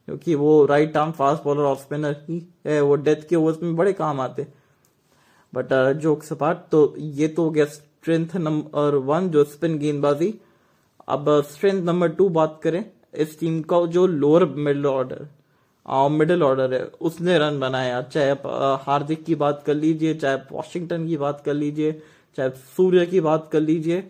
क्योंकि 0.08 0.34
वो 0.34 0.64
right 0.66 0.96
arm 0.96 1.12
fast 1.12 1.44
bowler 1.44 1.62
off 1.64 1.78
spinner 1.80 2.16
ही 2.28 2.42
है, 2.66 2.80
वो 2.80 2.94
डेथ 2.96 3.28
के 3.28 3.36
ओवर्स 3.36 3.62
में 3.62 3.74
बड़े 3.76 3.92
काम 3.94 4.20
आते 4.20 4.46
बट 5.52 5.72
जोक 6.00 6.22
सपाट 6.22 6.56
तो 6.70 6.94
ये 6.98 7.28
तो 7.28 7.44
हो 7.44 7.50
गया 7.50 7.64
स्ट्रेंथ 7.66 8.36
नंबर 8.36 8.96
वन 9.06 9.28
जो 9.30 9.44
स्पिन 9.46 9.78
गेंदबाजी। 9.78 10.34
अब 11.08 11.30
स्ट्रेंथ 11.50 11.82
नंबर 11.84 12.08
टू 12.10 12.28
बात 12.30 12.58
करें, 12.62 12.84
इस 13.14 13.38
टीम 13.40 13.60
का 13.62 13.84
जो 13.88 14.06
lower 14.06 14.44
middle 14.46 14.86
order 14.86 15.28
middle 16.10 16.42
order 16.42 16.74
है, 16.74 16.80
उसने 17.00 17.38
रन 17.38 17.58
बनाया। 17.60 18.00
चाहे 18.02 18.30
आप 18.30 18.42
हार्दिक 18.86 19.24
की 19.24 19.34
बात 19.34 19.62
कर 19.66 19.74
लीजिए, 19.74 20.14
चाहे 20.14 20.34
आप 20.34 20.48
वॉशिंगटन 20.52 21.06
की 21.06 21.16
बात 21.16 21.42
कर 21.46 21.54
लीजिए, 21.54 21.92
चाहे 22.38 22.50
सूर्य 22.50 23.06
की 23.06 23.20
बात 23.20 23.48
कर 23.52 23.60
लीजिए 23.60 24.00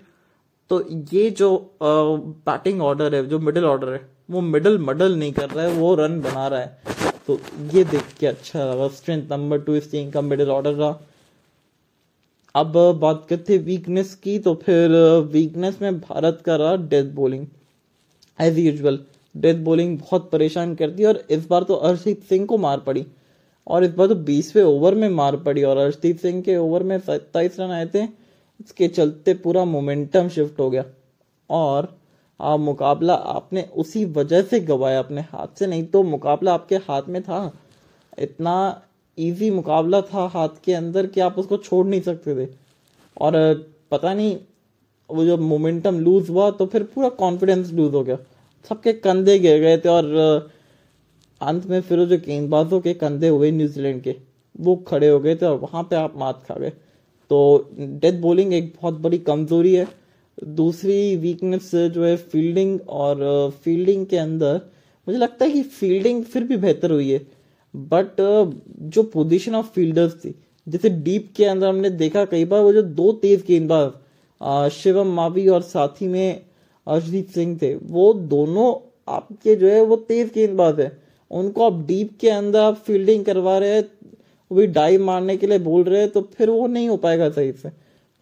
तो 0.70 0.80
ये 1.12 1.30
जो 1.32 1.76
बैटिंग 1.80 2.82
ऑर्डर 2.82 3.14
है, 3.14 3.26
जो 3.26 3.38
मिडिल 3.40 3.64
ऑर्डर 3.64 3.92
है 3.92 4.00
वो 4.32 4.40
मिडल 4.40 4.78
मडल 4.80 5.16
नहीं 5.16 5.32
कर 5.32 5.50
रहा 5.50 5.64
है, 5.64 5.72
वो 5.72 5.94
रन 5.94 6.20
बना 6.20 6.46
रहा 6.48 6.60
है। 6.60 7.00
तो 7.26 7.38
ये 7.74 7.84
देख 7.84 8.12
के 8.20 8.26
अच्छा 8.26 8.64
लगा। 8.64 8.88
स्ट्रेंथ 8.90 9.32
नंबर 9.32 9.60
टू 9.60 9.74
इस 9.74 9.90
टीम 9.90 10.10
का 10.10 10.20
मिडिल 10.22 10.50
ऑर्डर 10.50 10.72
रहा 10.72 10.98
अब 12.54 12.72
बात 13.00 13.24
करते 13.28 13.56
वीकनेस 13.60 14.14
की 14.14 14.38
तो 14.38 14.54
फिर 14.56 14.90
वीकनेस 15.32 15.78
में 15.82 15.98
भारत 16.00 16.42
का 16.46 16.56
रहा 16.56 16.76
death 16.88 17.04
bowling 17.14 17.46
as 18.38 18.58
usual 18.58 18.98
death 19.34 19.62
bowling 19.64 19.98
बहुत 19.98 20.28
परेशान 20.30 20.74
करती 20.74 21.02
है 21.02 21.08
और 21.08 21.22
इस 21.30 21.46
बार 21.48 21.62
तो 21.62 21.74
अर्शदीप 21.74 22.22
सिंह 22.28 22.46
को 22.46 22.58
मार 22.58 22.78
पड़ी। 22.78 23.04
और 23.66 23.84
इस 23.84 23.94
बार 23.94 24.06
तो 24.08 24.14
बीसवें 24.16 24.62
ओवर 24.62 24.94
में 24.94 25.08
मार 25.10 25.36
पड़ी 25.38 25.62
और 25.62 25.76
अर्शदीप 25.76 26.18
सिंह 26.18 26.42
के 26.42 26.56
ओवर 26.56 26.82
में 26.82 26.98
सत्ताईस 27.00 27.58
रन 27.60 27.70
आए 27.70 27.86
थे। 27.86 28.02
इसके 28.60 28.88
चलते 28.88 29.34
पूरा 29.34 29.64
मोमेंटम 29.64 30.28
शिफ्ट 30.28 30.60
हो 30.60 30.68
गया। 30.70 30.84
और 31.50 31.88
आप 32.42 32.60
मुकाबला 32.60 33.14
आपने 33.14 33.62
उसी 33.74 34.04
वजह 34.06 34.42
से 34.42 34.60
गवाया 34.62 34.98
अपने 34.98 35.20
हाथ 35.22 35.58
से, 35.58 35.66
नहीं 35.66 35.84
तो 35.86 36.02
मुकाबला 36.04 36.54
आपके 36.54 36.76
हाथ 36.78 37.02
में 37.08 37.22
था। 37.22 37.52
इतना 38.18 38.82
इजी 39.18 39.50
मुकाबला 39.50 40.00
था 40.02 40.26
हाथ 40.28 40.48
के 40.64 40.72
अंदर 40.74 41.06
कि 41.06 41.20
आप 41.20 41.38
उसको 41.38 41.56
छोड़ 41.58 41.86
नहीं 41.86 42.00
सकते 42.00 42.34
थे। 42.36 42.48
और 43.16 43.34
पता 43.90 44.14
नहीं, 44.14 44.36
वो 45.10 45.24
जब 45.26 45.40
मोमेंटम 45.42 45.98
लूज 46.00 46.30
हुआ 46.30 46.50
तो 46.50 46.66
फिर 46.66 46.82
पूरा 46.84 47.08
कॉन्फिडेंस 47.16 47.70
लूज 47.72 47.94
हो 47.94 48.02
गया। 48.04 48.16
सबके 48.70 48.92
कंधे 48.92 49.38
गिर 49.38 49.60
गए 49.60 49.78
थे 49.78 49.88
और 49.88 50.50
अंत 51.40 51.66
में 51.66 51.80
फिर 51.80 52.04
जो 52.04 52.16
गेंदबाजों 52.18 52.80
के 52.80 52.94
कंधे 52.94 53.28
हुए 53.28 53.50
न्यूजीलैंड 53.50 54.02
के, 54.02 54.14
वो 54.60 54.76
खड़े 54.86 55.08
हो 55.08 55.18
गए 55.20 55.34
थे 55.36 55.46
और 55.46 55.58
वहाँ 55.58 55.82
पे 55.82 55.96
आप 55.96 56.16
मात 56.16 56.42
खा 56.48 56.54
गए। 56.54 56.70
तो 57.30 57.68
डेथ 57.72 58.20
बॉलिंग 58.20 58.52
एक 58.54 58.72
बहुत 58.80 58.98
बड़ी 59.00 59.18
कमज़ोरी 59.20 59.74
है। 59.74 59.86
दूसरी 60.42 61.16
वीकनेस 61.16 61.70
जो 61.74 62.04
है 62.04 62.16
फील्डिंग 62.16 62.78
और 62.90 63.18
फील्डिंग 63.64 64.06
के 64.06 64.16
अंदर, 64.16 64.60
मुझे 65.06 65.18
लगता 65.18 65.44
है 65.44 65.50
कि 65.50 65.62
फील्डिंग 65.62 66.22
फिर 66.24 66.44
भी 66.44 66.56
बेहतर 66.58 66.90
हुई 66.90 67.10
है। 67.10 67.20
बट 67.74 68.20
जो 68.86 69.02
पोजीशन 69.04 69.54
ऑफ़ 69.54 69.66
फील्डर्स 69.74 70.14
थी, 70.14 70.34
जैसे 70.66 70.88
डीप 70.90 71.32
के 71.36 71.44
अंदर 71.44 71.68
हमने 71.68 71.90
देखा 71.92 72.24
कई 72.24 72.44
बार, 72.44 72.60
वो 72.60 72.72
जो 72.72 72.82
दो 72.82 73.12
तेज 73.14 73.44
गेंदबाज 73.46 74.70
शिवम, 74.72 75.06
मावी 75.08 75.46
और 75.48 75.62
साथी 75.62 76.08
में 76.08 76.42
अर्शदीप 76.86 77.28
सिंह 77.28 77.56
थे, 77.62 77.74
वो 77.74 78.12
दोनों 78.14 78.74
आपके 79.08 79.54
जो 79.56 79.68
है, 79.68 79.80
वो 79.82 79.96
तेज 79.98 80.30
गेंदबाज 80.34 80.80
है 80.80 80.90
उनको 81.30 81.64
आप 81.64 81.84
डीप 81.86 82.10
के 82.20 82.28
अंदर 82.30 82.60
आप 82.60 82.76
फील्डिंग 82.76 83.24
करवा 83.24 83.56
रहे 83.58 83.70
हैं, 83.70 83.84
वो 84.50 84.56
भी 84.56 84.66
डाइव 84.68 85.04
मारने 85.04 85.36
के 85.36 85.46
लिए 85.46 85.58
बोल 85.60 85.84
रहे 85.84 86.00
हैं 86.00 86.10
तो 86.10 86.20
फिर 86.32 86.50
वो 86.50 86.66
नहीं 86.66 86.88
हो 86.88 86.96
पाएगा 86.98 87.28
सही 87.30 87.52
से। 87.52 87.70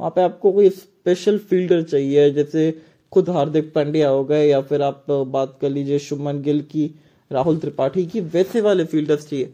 वहाँ 0.01 0.11
पे 0.11 0.23
आपको 0.23 0.53
कोई 0.53 0.69
स्पेशल 0.71 1.39
फील्डर 1.41 1.83
चाहिए, 1.83 2.31
जैसे 2.31 2.83
खुद 3.13 3.29
हार्दिक 3.31 3.73
पांड्या 3.73 4.09
हो 4.09 4.25
गए, 4.25 4.47
या 4.47 4.61
फिर 4.61 4.83
आप 4.83 5.05
बात 5.11 5.57
कर 5.61 5.71
लीजिए 5.71 5.99
शुभमन 5.99 6.41
गिल 6.43 6.61
की, 6.63 6.91
राहुल 7.31 7.59
त्रिपाठी 7.59 8.07
की, 8.07 8.21
वैसे 8.21 8.61
वाले 8.61 8.85
फील्डर्स 8.85 9.29
चाहिए। 9.29 9.53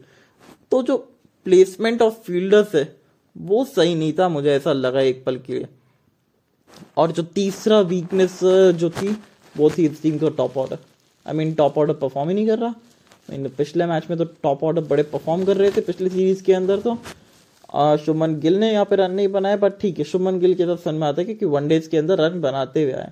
तो 0.71 0.81
जो 0.83 0.97
प्लेसमेंट 1.45 2.01
ऑफ़ 2.01 2.13
फील्डर्स 2.25 2.75
है, 2.75 2.95
वो 3.35 3.63
सही 3.65 3.95
नहीं 3.95 4.13
था, 4.13 4.29
मुझे 4.29 4.51
ऐसा 4.51 4.73
लगा 4.73 5.01
एक 5.01 5.23
पल 5.25 5.37
के 5.37 5.53
लिए। 5.53 5.67
और 6.97 7.11
जो 7.11 7.23
तीसरा 7.25 7.79
वीकनेस 7.81 8.39
जो 8.75 8.89
थी, 8.91 9.15
वो 9.55 9.69
थी 9.69 9.85
इस 9.85 10.01
टीम 10.01 10.17
का 10.17 10.29
top 10.37 10.57
order 10.57 10.77
I 11.25 11.33
mean 11.33 11.53
top 11.53 11.77
order 11.77 11.93
perform 11.95 12.29
ही 12.29 12.35
नहीं 12.35 12.47
कर 12.47 12.59
रहा। 12.59 12.73
पिछले 13.57 13.85
मैच 13.85 14.09
में 14.09 14.17
तो 14.19 14.25
टॉप 14.43 14.63
ऑर्डर 14.63 14.81
बड़े 14.83 15.03
परफॉर्म 15.05 15.45
कर 15.45 15.57
रहे 15.57 15.71
थे, 15.71 15.81
पिछले 15.81 16.09
सीरीज़ 16.09 16.43
के 16.43 16.53
अंदर 16.53 16.79
तो। 16.79 16.97
शुभमन 17.69 18.35
गिल 18.39 18.59
ने 18.59 18.71
यहाँ 18.71 18.85
पे 18.85 18.95
रन 18.95 19.11
नहीं 19.11 19.27
बनाए 19.29 19.57
बट 19.57 19.79
ठीक 19.79 19.97
है, 19.99 20.03
शुभमन 20.05 20.39
गिल 20.39 20.53
के 20.55 20.65
साथ 20.65 20.77
सन 20.83 20.95
में 20.95 21.07
आता 21.07 21.21
है 21.21 21.25
क्योंकि 21.25 21.45
वनडेज 21.47 21.87
के 21.87 21.97
अंदर 21.97 22.19
रन 22.19 22.39
बनाते 22.41 22.83
हुए 22.83 22.93
आए। 22.93 23.11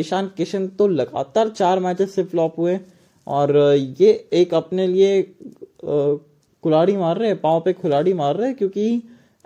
ईशान 0.00 0.30
किशन 0.36 0.66
तो 0.70 0.86
लगातार 0.88 1.48
चार 1.50 1.80
मैचेस 1.80 2.14
से 2.14 2.22
फ्लॉप 2.24 2.58
हुए, 2.58 2.78
और 3.26 3.56
ये 3.98 4.10
एक 4.34 4.54
अपने 4.54 4.86
लिए 4.86 5.22
कुलाड़ी 5.84 6.96
मार 6.96 7.18
रहे 7.18 7.28
हैं, 7.28 7.40
पाँव 7.40 7.60
पे 7.60 7.72
खुलाड़ी 7.72 8.12
मार 8.14 8.36
रहे 8.36 8.48
हैं, 8.48 8.56
क्योंकि 8.56 9.02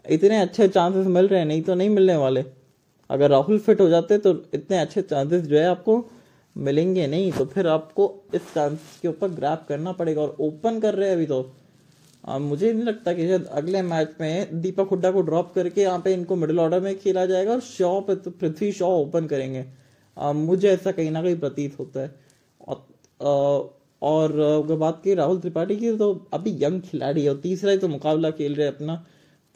इतने 0.06 0.40
अच्छे 0.40 0.68
चांसेस 0.68 1.06
मिल 1.08 1.28
रहे 1.28 1.40
हैं, 1.40 1.46
नहीं 1.46 1.62
तो 1.62 1.74
नहीं 1.74 1.90
मिलने 1.90 2.16
वाले। 2.16 2.44
अगर 3.10 3.30
राहुल 3.30 3.58
फिट 3.58 3.80
हो 3.80 3.88
जाते 3.88 4.18
तो 4.18 4.32
इतने 4.54 4.78
अच्छे 4.78 5.02
चांसेस 5.02 5.42
जो 5.42 5.58
है 5.58 5.66
आपको 5.66 6.04
मिलेंगे 6.56 7.06
नहीं 7.06 7.30
तो 7.32 7.44
फिर 7.46 7.66
आपको 7.68 8.12
इस 8.34 8.52
चांस 8.54 8.98
के 9.02 9.08
ऊपर 9.08 9.28
ग्रैप 9.30 9.64
करना 9.68 9.92
पड़ेगा, 9.92 10.22
और 10.22 10.36
ओपन 10.40 10.80
कर 10.80 10.94
रहे 10.94 11.08
हैं 11.08 11.16
अभी 11.16 11.26
तो। 11.26 11.40
आ, 12.28 12.38
मुझे 12.38 12.72
नहीं 12.72 12.84
लगता 12.84 13.12
कि 13.12 13.26
शायद 13.28 13.44
अगले 13.58 13.82
मैच 13.82 14.14
में 14.20 14.60
दीपक 14.62 14.88
हुड्डा 14.90 15.10
को 15.10 15.20
ड्रॉप 15.22 15.52
करके 15.54 15.80
यहाँ 15.82 15.98
पे 15.98 16.12
इनको 16.14 16.36
मिडिल 16.36 16.60
ऑर्डर 16.60 16.80
में 16.80 16.98
खेला 16.98 17.24
जाएगा 17.26 17.52
और 17.52 17.60
शॉ 17.62 18.00
तो 18.02 18.30
पृथ्वी 18.32 18.70
शॉ 18.72 18.88
ओपन 18.96 19.26
करेंगे। 19.26 19.64
आ, 20.16 20.32
मुझे 20.32 20.68
ऐसा 20.70 20.92
कहीं 20.92 21.10
ना 21.10 21.22
कहीं 21.22 21.38
प्रतीत 21.40 21.78
होता 21.78 22.00
है। 22.00 22.14
और, 22.60 23.76
और 24.02 24.38
अगर 24.40 24.76
बात 24.76 25.00
की 25.04 25.14
राहुल 25.14 25.38
त्रिपाठी 25.40 25.76
की 25.76 25.96
तो 25.96 26.12
अभी 26.32 26.56
यंग 26.62 26.80
खिलाड़ी 26.82 27.24
है 27.24 27.30
और 27.30 27.36
तीसरा 27.36 27.70
ही 27.70 27.78
तो 27.78 27.88
मुकाबला 27.88 28.30
खेल 28.30 28.54
रहे 28.54 28.66
अपना। 28.68 29.04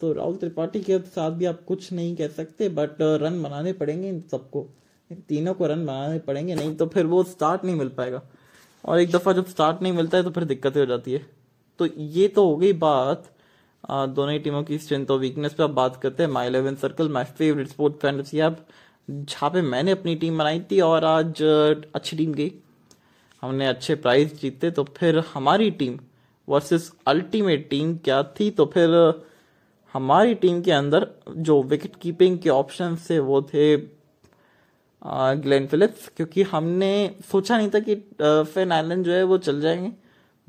तो 0.00 0.12
राहुल 0.12 0.36
त्रिपाठी 0.36 0.80
के 0.80 0.98
साथ 0.98 1.30
भी 1.30 1.44
आप 1.44 1.60
कुछ 1.66 1.92
नहीं 1.92 2.14
कह 2.16 2.28
सकते 2.30 2.68
बट 2.70 3.02
रन 3.22 3.42
बनाने 3.42 3.72
पड़ेंगे 3.72 4.08
इन 4.08 4.20
सबको। 4.30 4.66
तीनों 5.28 5.54
को 5.54 5.66
रन 5.66 5.84
बनाने 5.86 6.18
पड़ेंगे 6.20 6.54
नहीं 6.54 6.74
तो 6.76 6.86
फिर 6.86 7.06
वो 7.06 7.22
स्टार्ट 7.24 7.64
नहीं 7.64 7.76
मिल 7.76 7.88
पाएगा। 7.88 8.22
और 8.84 9.00
एक 9.00 9.10
दफ़ा 9.10 9.32
जब 9.32 9.46
स्टार्ट 9.46 9.82
नहीं 9.82 9.92
मिलता 9.92 10.18
है 10.18 10.24
तो 10.24 10.30
फिर 10.30 10.44
दिक्कतें 10.44 10.80
हो 10.80 10.86
जाती 10.86 11.12
है। 11.12 11.26
तो 11.82 11.86
ये 11.98 12.26
तो 12.28 12.44
हो 12.46 12.56
गई 12.56 12.72
बात 12.72 13.24
दोनों 13.84 14.32
ही 14.32 14.38
टीमों 14.38 14.62
की 14.62 14.78
स्ट्रेंथ 14.78 15.10
और 15.10 15.18
वीकनेस 15.18 15.54
पे 15.54 15.62
आप 15.62 15.70
बात 15.72 15.96
करते 16.02 16.22
हैं। 16.22 16.30
My 16.30 16.46
Eleven 16.46 16.74
Circle 16.76 17.08
my 17.08 17.24
favourite 17.38 17.68
sport 17.68 17.94
fantasy 18.02 18.40
app 18.40 18.58
जहाँ 19.08 19.50
पे 19.50 19.62
मैंने 19.62 19.90
अपनी 19.90 20.14
टीम 20.16 20.38
बनाई 20.38 20.60
थी 20.70 20.80
और 20.80 21.04
आज 21.04 21.42
अच्छी 21.42 22.16
टीम 22.16 22.32
गई। 22.32 22.52
हमने 23.42 23.66
अच्छे 23.66 23.94
प्राइज 23.96 24.38
जीते 24.40 24.70
तो 24.70 24.84
फिर 24.96 25.18
हमारी 25.34 25.70
टीम 25.72 25.98
वर्सेस 26.48 26.90
अल्टीमेट 27.06 27.68
टीम 27.70 27.96
क्या 27.96 28.22
थी? 28.22 28.50
तो 28.50 28.66
फिर 28.66 28.90
हमारी 29.94 30.34
टीम 30.34 30.60
के 30.62 30.72
अंदर 30.72 31.06
जो 31.38 31.62
विकेट 31.64 31.96
कीपिंग 32.02 32.38
के 32.38 32.50
ऑप्शन 32.50 32.96
थे, 33.10 33.18
वो 33.18 33.42
थे 33.44 33.76
ग्लेन 35.42 35.66
फिलिप्स 35.66 36.08
क्योंकि 36.16 36.42
हमने 36.44 36.92
सोचा 37.30 37.56
नहीं 37.58 37.70
था 37.70 37.80
कि 37.80 37.94
फेन 38.22 38.72
आइलैंड 38.72 39.04
जो 39.04 39.12
है 39.12 39.22
वो 39.24 39.38
चल 39.40 39.60
जाएँगे। 39.60 39.92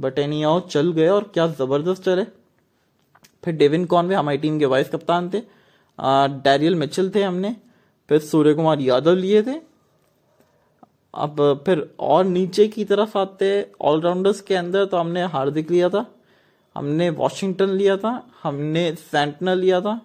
बट 0.04 0.20
एनी 0.20 0.42
आओ 0.44 0.60
चल 0.68 0.92
गए 0.92 1.08
और 1.10 1.24
क्या 1.34 1.48
ज़बरदस्त 1.50 2.04
चले। 2.04 2.24
फिर 3.44 3.56
डेविन 3.56 3.86
कॉनवे 3.86 4.16
हमारी 4.16 4.38
टीम 4.38 4.60
के 4.60 4.66
वाइस 4.66 4.90
कप्तान 4.90 5.30
थे। 5.30 5.42
डैरियल 6.44 6.76
मिचल 6.76 7.10
थे 7.16 7.24
हमने। 7.24 7.56
फिर 8.10 8.20
सूर्य 8.22 8.54
कुमार 8.54 8.80
यादव 8.82 9.16
लिए 9.16 9.42
थे। 9.44 9.60
अब 11.14 11.64
फिर 11.66 11.90
और 12.00 12.26
नीचे 12.26 12.68
की 12.68 12.86
तरफ़ 12.86 13.18
आते 13.18 13.50
ऑलराउंडर्स 13.82 14.42
के 14.42 14.56
अंदर 14.56 14.86
तो 14.86 14.98
हमने 14.98 15.24
हार्दिक 15.28 15.72
लिया 15.72 15.90
था। 15.90 16.06
हमने 16.76 17.10
वॉशिंगटन 17.12 17.70
लिया 17.72 17.98
था। 17.98 18.12
हमने 18.44 18.92
सेंटनर 18.96 19.56
लिया 19.56 19.82
था। 19.82 20.00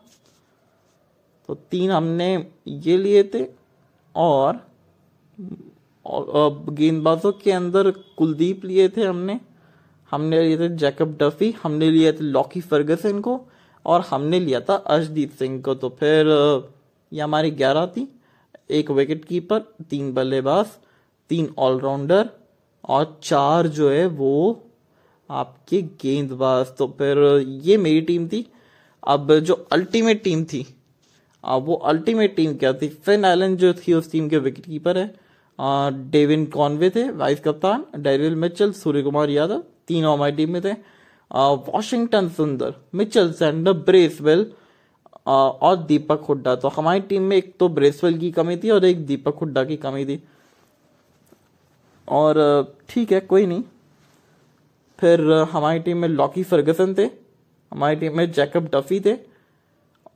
तो 1.49 1.55
तीन 1.71 1.91
हमने 1.91 2.27
ये 2.67 2.97
लिए 2.97 3.23
थे 3.35 3.45
और, 4.15 4.61
और 6.07 6.65
गेंदबाजों 6.71 7.33
के 7.35 7.53
अंदर 7.53 7.91
कुलदीप 7.91 8.65
लिए 8.65 8.89
थे 8.89 9.05
हमने। 9.05 9.41
हमने 10.11 10.43
लिए 10.43 10.59
थे 10.59 10.69
जैकब 10.77 11.17
डफी, 11.21 11.55
हमने 11.63 11.91
लिया 11.91 12.13
था 12.13 12.17
लॉकी 12.21 12.61
फर्गसन 12.61 13.21
को, 13.21 13.41
और 13.87 14.01
हमने 14.01 14.41
लिया 14.41 14.61
था 14.61 14.75
अर्शदीप 14.75 15.33
सिंह 15.39 15.61
को। 15.63 15.75
तो 15.75 15.89
फिर 15.89 16.27
ये 17.13 17.21
हमारी 17.21 17.51
ग्यारह 17.51 17.87
थी। 17.87 18.09
एक 18.71 18.91
विकेट 18.91 19.25
कीपर 19.25 19.59
तीन 19.91 20.13
बल्लेबाज, 20.15 20.67
तीन 21.31 21.53
ऑलराउंडर 21.59 22.29
और 22.85 23.19
चार 23.23 23.67
जो 23.69 23.91
है 23.91 24.07
वो 24.07 24.65
आपके 25.31 25.83
गेंदबाज। 26.03 26.67
तो 26.79 26.87
फिर, 26.99 27.19
ये 27.63 27.77
मेरी 27.77 28.01
टीम 28.01 28.29
थी। 28.29 28.47
अब 29.03 29.39
जो 29.39 29.55
अल्टीमेट 29.73 30.23
टीम 30.23 30.45
थी, 30.45 30.67
अब 31.45 31.65
वो 31.65 31.75
अल्टीमेट 31.75 32.35
टीम 32.37 32.55
क्या 32.55 32.73
थी? 32.73 32.89
फिन 32.89 33.25
आइलैंड 33.25 33.59
जो 33.59 33.73
थी, 33.73 33.93
उस 33.93 34.11
टीम 34.13 34.29
के 34.29 34.39
विकेट 34.39 34.65
कीपर 34.65 34.99
है 34.99 35.15
डेविन 36.11 36.45
कॉनवे 36.47 36.91
थे 36.91 37.11
वाइस 37.11 37.41
कप्तान 37.41 37.85
डेरिल 37.97 38.35
मिचल 38.37 38.73
सूर्य 38.73 39.03
कुमार 39.03 39.31
यादव 39.31 39.63
तीनों 39.89 40.13
हमारी 40.13 40.37
टीम 40.37 40.51
में 40.53 40.61
थे। 40.63 40.73
वॉशिंगटन 41.31 42.29
सुंदर, 42.31 42.75
मिचल 42.95 43.33
सैंडर, 43.33 43.73
ब्रेसवेल 43.73 44.51
और 45.27 45.77
दीपक 45.79 46.25
हुड्डा। 46.29 46.55
तो 46.57 46.69
हमारी 46.71 47.01
टीम 47.03 47.23
में 47.23 47.37
एक 47.37 47.55
तो 47.61 47.69
ब्रेसवेल 47.71 48.19
की 48.19 48.31
कमी 48.33 48.57
थी 48.57 48.71
और 48.71 48.85
एक 48.85 49.05
दीपक 49.07 49.39
हुड्डा 49.41 49.65
की 49.65 49.77
कमी 49.79 50.05
थी। 50.07 50.23
और 52.09 52.75
ठीक 52.89 53.13
है, 53.13 53.21
कोई 53.23 53.47
नहीं। 53.47 53.63
फिर 54.99 55.21
हमारी 55.53 55.79
टीम 55.79 55.99
में 55.99 56.09
लॉकी 56.09 56.43
फर्गसन 56.45 56.95
थे, 56.95 57.05
हमारी 57.73 57.97
टीम 57.97 58.17
में 58.17 58.31
जैकब 58.33 58.69
डफी 58.75 59.01
थे, 59.01 59.15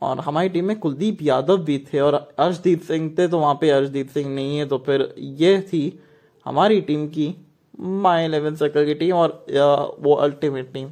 और 0.02 0.20
हमारी 0.20 0.48
टीम 0.48 0.64
में 0.64 0.78
कुलदीप 0.78 1.18
यादव 1.22 1.58
भी 1.58 1.78
थे, 1.86 2.00
और 2.00 2.14
अर्शदीप 2.14 2.82
सिंह 2.82 3.14
थे 3.18 3.26
तो 3.28 3.38
वहाँ 3.38 3.58
पे 3.60 3.70
अर्शदीप 3.70 4.08
सिंह 4.10 4.28
नहीं 4.30 4.58
है 4.58 4.66
तो 4.66 4.78
फिर 4.78 5.14
ये 5.18 5.60
थी 5.62 5.82
हमारी 6.46 6.80
टीम 6.80 7.06
की 7.08 7.34
माई 7.82 8.24
इलेवन 8.24 8.56
सर्कल 8.56 8.84
की 8.86 8.94
टीम 8.94 9.14
और 9.16 9.44
वो 10.00 10.14
अल्टीमेट 10.16 10.72
टीम 10.72 10.90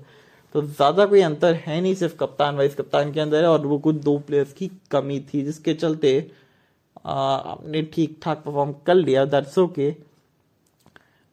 तो 0.55 0.63
ज़्यादा 0.63 1.07
कोई 1.07 1.21
अंतर 1.23 1.55
है 1.57 1.81
नहीं, 1.81 1.95
सिर्फ़ 1.95 2.17
कप्तान 2.19 2.57
वाइस 2.57 2.75
कप्तान 2.75 3.13
के 3.13 3.21
अंदर 3.21 3.43
है 3.43 3.49
और 3.49 3.67
वो 3.67 3.79
कुछ 3.79 3.97
दो 3.97 4.19
प्लेयर्स 4.21 4.53
की 4.53 4.71
कमी 4.91 5.19
थी, 5.25 5.43
जिसके 5.43 5.75
चलते 5.75 6.31
आपने 7.07 7.83
ठीक 7.93 8.19
ठाक 8.23 8.43
परफॉर्म 8.45 8.73
कर 8.87 8.95
लिया 8.95 9.25
दैट्स 9.27 9.55
के। 9.59 9.91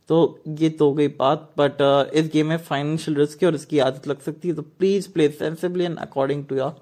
तो 0.09 0.39
ये 0.59 0.69
तो 0.71 0.91
गई 0.93 1.07
बात 1.19 1.49
बट 1.57 1.81
इस 2.15 2.29
गेम 2.33 2.47
में 2.47 2.57
फाइनेंशियल 2.59 3.17
रिस्क 3.17 3.41
है 3.43 3.47
और 3.47 3.55
इसकी 3.55 3.79
आदत 3.79 4.07
लग 4.07 4.19
सकती 4.21 4.47
है 4.47 4.53
तो 4.55 4.61
please 4.61 5.09
play 5.13 5.27
sensibly 5.29 5.85
and 5.85 5.97
according 5.99 6.45
to 6.45 6.55
your 6.55 6.75